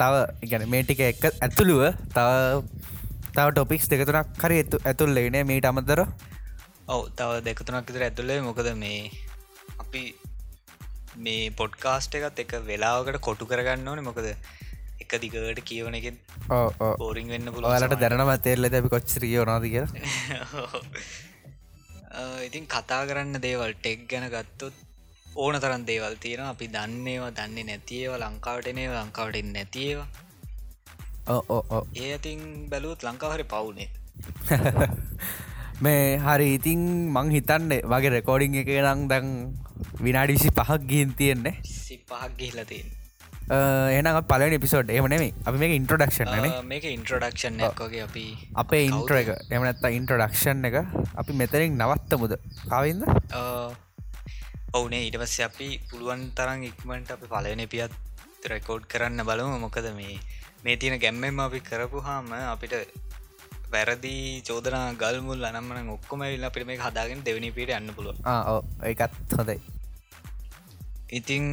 තව 0.00 0.14
ඉගැන 0.46 0.68
මේ 0.68 0.82
ටික 0.82 1.00
එක 1.08 1.24
ඇතුළුව 1.38 1.82
තව 2.10 2.62
තව 3.34 3.46
ටොපික්ස් 3.50 3.88
දෙකතුනක් 3.92 4.42
හරි 4.42 4.56
ඇතු 4.62 4.76
ඇතුල්ලේනේ 4.82 5.44
මීට 5.50 5.66
අමතර 5.70 6.00
ඔව 6.88 7.02
තව 7.18 7.30
දෙකතුනක් 7.48 7.86
විතර 7.88 8.02
ඇතුලේ 8.08 8.40
මොකද 8.48 8.68
මේ 8.76 9.10
අපි 9.78 10.02
මේ 11.18 11.50
පොඩ්කාස්ට 11.60 12.14
එකත් 12.18 12.38
එක 12.44 12.52
වෙලාවකට 12.64 13.20
කොටු 13.20 13.46
කරගන්න 13.50 13.88
ඕන. 13.88 14.02
මොකද 14.02 14.36
එක 15.02 15.10
දිගට 15.20 15.60
කියවන 15.64 15.94
එක 15.98 16.06
බෝරිං 16.98 17.28
වෙන්න 17.34 17.52
පුළුව 17.52 17.70
ඔයාලට 17.70 18.00
දැනම 18.00 18.32
තේරල 18.40 18.64
ඇි 18.70 18.88
කොච්චරිය 18.88 19.44
නාද 19.44 19.64
කිය 19.66 19.84
ඉතින් 22.46 22.66
කතා 22.70 23.02
කරන්න 23.08 23.40
දේවල් 23.42 23.72
ටෙක් 23.76 24.00
ගැන 24.10 24.26
ගත්තොත් 24.32 24.74
ඕන 25.36 25.60
තරන් 25.60 25.86
දේවල් 25.86 26.16
තියෙන 26.18 26.44
අපි 26.44 26.66
දන්නේවා 26.68 27.32
දන්නේ 27.32 27.64
නැතිේව 27.64 28.12
ලංකාවටනේ 28.18 28.88
ලංකාවට 28.92 29.50
නැතිේවා 29.50 30.08
ඒ 31.96 32.10
අතින් 32.14 32.40
බැලුවත් 32.70 33.02
ලංකාවහරි 33.02 33.44
පවුනේ 33.46 33.88
මේ 35.80 36.18
හරි 36.18 36.48
ඉතින් 36.54 36.82
මං 37.10 37.30
හිතන්නේ 37.30 37.82
වගේ 37.84 38.10
රෙකෝඩිං 38.10 38.54
එක 38.56 38.74
නම් 38.80 39.08
දැන් 39.08 39.30
විනාඩි 40.00 40.34
විසි 40.34 40.50
පහක් 40.50 40.80
ගින් 40.86 41.14
තියෙන්නේ. 41.14 41.54
පහක් 42.04 42.30
ගිහිලතින් 42.38 42.86
එන 43.90 44.08
පල 44.24 44.42
පිසෝඩ් 44.58 44.90
එමනෙම 44.90 45.24
අපි 45.44 45.58
මේ 45.58 45.76
ඉන්ට්‍රඩක්ෂන් 45.76 46.30
මේක 46.64 46.84
ඉන්ට්‍රඩක්ෂන් 46.86 47.60
වගේ 47.60 48.02
අපි 48.02 48.24
අපේ 48.56 48.84
ඉන්ට්‍ර 48.84 49.16
එක. 49.16 49.30
එමනත්තා 49.50 49.90
ඉන්ට්‍රඩක්ෂන් 49.90 50.64
එක. 50.64 50.76
අපි 51.14 51.32
මෙතරින් 51.34 51.76
නවත්ත 51.76 52.12
මුද 52.16 52.36
කවින්ද 52.64 53.02
ඔවුනේ 54.74 55.02
ඊට 55.04 55.16
පස්ස 55.20 55.40
අපි 55.40 55.66
පුළුවන් 55.88 56.22
තරන් 56.34 56.62
ඉක්මට 56.68 57.10
අපි 57.14 57.26
පලවෙන 57.30 57.62
පියත් 57.68 57.92
රෙකෝඩ් 58.44 58.86
කරන්න 58.86 59.22
බලමු. 59.22 59.58
මොකද 59.58 59.86
මේ 59.94 60.18
මේ 60.64 60.76
තියෙන 60.76 60.98
ගැම්මෙම 60.98 61.38
අපි 61.40 61.60
කරපු 61.60 62.00
හාම 62.00 62.32
අපිට 62.34 62.74
වැරදි 63.72 64.14
චෝදනා 64.42 64.86
ගල්මුල් 64.94 65.44
අනම්මන 65.44 65.90
ඔක්කොම 65.90 66.24
ඉල්ල 66.26 66.46
අපිට 66.48 66.66
මේ 66.66 66.78
හදාගෙන 66.78 67.22
දෙවනි 67.24 67.50
පිට 67.52 67.70
යන්න 67.70 67.94
පුළුව 67.94 68.18
ඕ 68.26 68.60
ඒකත් 68.82 69.14
හොඳයි. 69.38 69.58
ඉතිං 71.10 71.46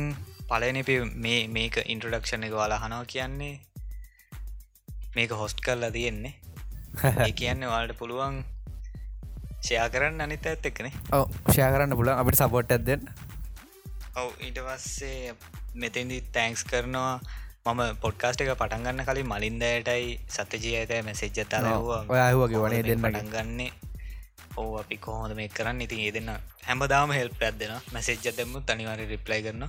පලන 0.50 0.82
මේ 1.18 1.42
මේක 1.50 1.78
ඉන්ට්‍රඩක්ෂණ 1.86 2.48
එක 2.48 2.58
වලහනවා 2.58 3.04
කියන්නේ 3.06 3.54
මේක 5.16 5.32
හොස්ට් 5.34 5.62
කරලා 5.62 5.92
තියෙන්නේ. 5.92 6.34
ඒ 7.26 7.32
කියන්න 7.34 7.70
වාලට 7.70 7.98
පුළුවන් 7.98 8.42
ෂයා 9.62 9.88
කරන්න 9.94 10.26
අනිත 10.26 10.46
ඇත් 10.46 10.66
එක්කනේ. 10.70 10.94
ඔව 11.18 11.26
ෂය 11.50 11.62
කරන්න 11.74 11.98
පුලන් 12.00 12.14
අපිට 12.14 12.42
සපෝට් 12.42 12.74
ඇදෙන් 12.76 13.02
ඔව් 14.22 14.30
ඊට 14.48 14.60
පස්සේ 14.68 15.36
මෙතෙන්දි 15.76 16.18
තෑන්ක්ස් 16.36 16.64
කරනවා. 16.72 17.14
මම 17.64 17.82
පොඩ්කාස්ට 18.04 18.42
එක 18.44 18.52
පටන්ගන්න 18.60 19.06
කලින් 19.08 19.28
මලින්දයටයි 19.32 20.06
සතජී 20.36 20.76
ඇත 20.78 20.94
මැසෙජ්ජතා 21.08 21.74
ඔයාහුවගේ 22.10 22.62
වනේ 22.64 22.84
දෙන්න 22.88 23.04
පටන්ගන්නේ 23.06 23.72
ඕ 24.58 24.72
අපි 24.80 24.98
කොහොද 25.06 25.36
මේ 25.40 25.50
කරන්න? 25.58 25.82
ඉතින් 25.86 26.00
ඒ 26.06 26.12
දෙන්න 26.16 26.32
හැමදාම 26.68 27.14
හෙල් 27.18 27.30
පැත්දෙන 27.42 27.76
මැසෙජ්ජ 27.94 28.32
දෙම 28.40 28.56
තනිවාර 28.70 29.04
රිප්ලයි 29.14 29.42
කරන 29.46 29.64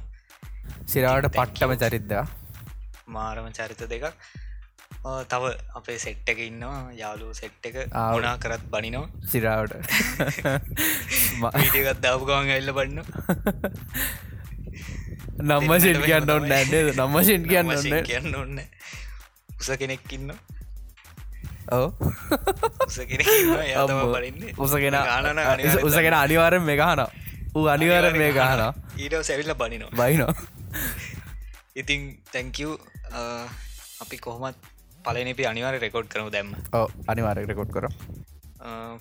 සිරාවට 0.92 1.28
පට්ටම 1.37 1.74
චරිද්දා 1.83 2.24
මාරම 3.16 3.52
චරිත 3.59 3.85
දෙකක් 3.92 4.07
තව 5.03 5.45
අපේ 5.75 5.99
සෙට් 5.99 6.29
එක 6.29 6.38
ඉන්නවා. 6.38 6.95
යාලු 6.95 7.35
සෙට් 7.35 7.67
එක 7.67 7.77
ආ. 7.91 8.12
ගුණා 8.15 8.38
කරත් 8.38 8.62
බනිනවා. 8.71 9.09
සිරාවට. 9.27 9.75
වීඩියගත් 11.55 12.03
දාපුගවන් 12.03 12.51
ඇල්ල 12.51 12.71
බන්න 12.73 13.03
නම්මසින් 15.43 15.99
කියන්න 16.03 16.31
ඔන්න 16.31 16.53
ඇඩේ 16.53 16.95
නම්මසින් 16.95 17.49
කියන්න 17.49 17.75
ඔන්න 17.75 18.05
කියන්න 18.07 18.35
ඔන්න 18.35 18.61
උස 19.59 19.71
කෙනෙක් 19.79 20.12
ඉන්න 20.12 20.31
බලන්නේ. 24.15 24.55
උසගෙන 24.59 24.97
උසගෙන 25.83 26.15
අනිවාරෙන් 26.15 26.62
මේ 26.62 26.77
ගහන 26.77 27.03
ඌ 27.55 27.67
අනිවාරෙන් 27.69 28.19
මේ 28.19 28.33
ගහන 28.33 28.62
ඊට 28.99 29.19
සැවිල්ල 29.23 29.55
බනිනවා. 29.55 29.91
බයිනෝ 29.97 30.33
ඉතින් 31.81 32.23
තැංකව් 32.33 32.79
අපි 34.03 34.19
කොහොමත් 34.19 34.71
පලනපි 35.05 35.47
අනිවාර 35.47 35.79
රෙකෝඩ් 35.79 36.09
කරමු 36.09 36.31
දැම්ම 36.31 36.53
ඕ 36.73 36.87
අනිවාරෙක් 37.07 37.49
රෙකොඩ් 37.49 37.73
කර 37.73 37.88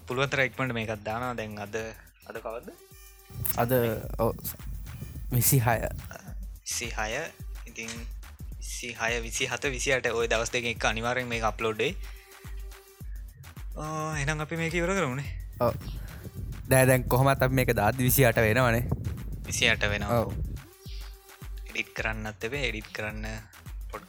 පුළුවන්තර 0.07 0.43
එක්මට 0.45 0.75
මේකත් 0.77 1.03
දානා 1.03 1.33
දැන් 1.33 1.57
අද 1.59 1.77
අද 2.27 2.37
කවද 2.37 2.69
අද 3.57 3.71
ඕ 4.19 4.31
විසි 5.31 5.59
හය 5.59 5.77
සිහය 6.71 7.23
ඉතින් 7.65 7.91
සිහය 8.71 9.13
විසි 9.21 9.47
හත 9.47 9.73
විසිට 9.75 10.11
ඔය 10.13 10.27
දවස් 10.27 10.51
දෙක 10.51 10.69
එක 10.73 10.85
අනිවාරෙන් 10.85 11.31
මේ 11.31 11.43
අප්ලෝඩේ 11.43 11.93
එනම් 14.21 14.45
අපි 14.45 14.55
මේක 14.57 14.73
ඉවර 14.73 14.95
කරමුණේ 14.97 15.29
ඕ 15.61 15.73
දෑදැන් 16.71 17.03
කොහොමත් 17.05 17.43
අප 17.43 17.51
මේක 17.51 17.73
දාත් 17.75 17.97
විසියට 17.97 18.37
වෙනවනේ. 18.37 18.83
විසියට 19.45 19.83
වෙනවා. 19.83 20.23
එඩිත් 21.69 21.89
කරන්නත් 21.93 22.43
එබේ 22.43 22.67
එඩිත් 22.69 22.89
කරන්න 22.93 23.25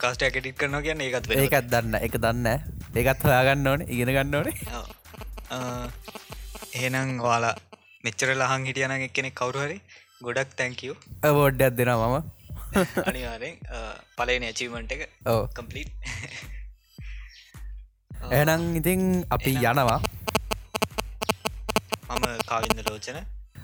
පොඩ්කාස්ට 0.03 0.23
එකටිත් 0.27 0.57
කරන 0.59 0.83
කියන්න 0.83 0.99
ඒකත් 1.01 1.31
ඒකත් 1.33 1.69
දන්න 1.71 1.95
එක 1.97 2.15
දන්න 2.19 2.47
ඒකත් 3.01 3.23
හොයාගන්න 3.23 3.67
ඕන. 3.71 3.83
ඉගෙන 3.87 4.11
ගන්න 4.11 4.35
ඕනේ. 4.35 4.55
එහෙනම් 6.79 7.21
වාලා 7.23 7.55
මෙච්චර 8.05 8.29
ලහන් 8.33 8.67
හිටියන 8.69 8.93
එක්කෙනෙක් 8.97 9.35
කවුරුහරි 9.41 9.77
ගොඩක් 10.21 10.57
තැංකව 10.59 10.97
බෝඩ්ඩක් 11.37 11.77
දෙෙන 11.79 11.91
මම. 11.95 12.17
අනිවාරෙන් 13.05 13.55
පලන 14.19 14.43
ඇචීමට 14.49 14.93
එක 14.97 15.03
ඕ 15.27 15.47
කම්පලිට් 15.55 15.91
එනම් 18.41 18.63
ඉතින් 18.81 19.01
අපි 19.31 19.55
යනවා. 19.55 20.01
මම 22.11 22.25
කාවින්ද 22.51 22.81
ලෝචන. 22.89 23.19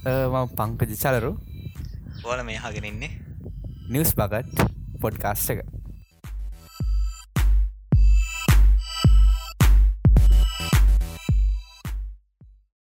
ම 0.04 0.36
පංකජ 0.54 0.94
චලරු. 1.02 1.32
ඕල 2.22 2.40
මේ 2.44 2.62
හගෙන 2.62 2.86
ඉන්නේ. 2.92 3.10
නිවස් 3.90 4.14
බගට් 4.14 4.54
පොඩ්කාස්ට 5.02 5.50
එක 5.56 5.66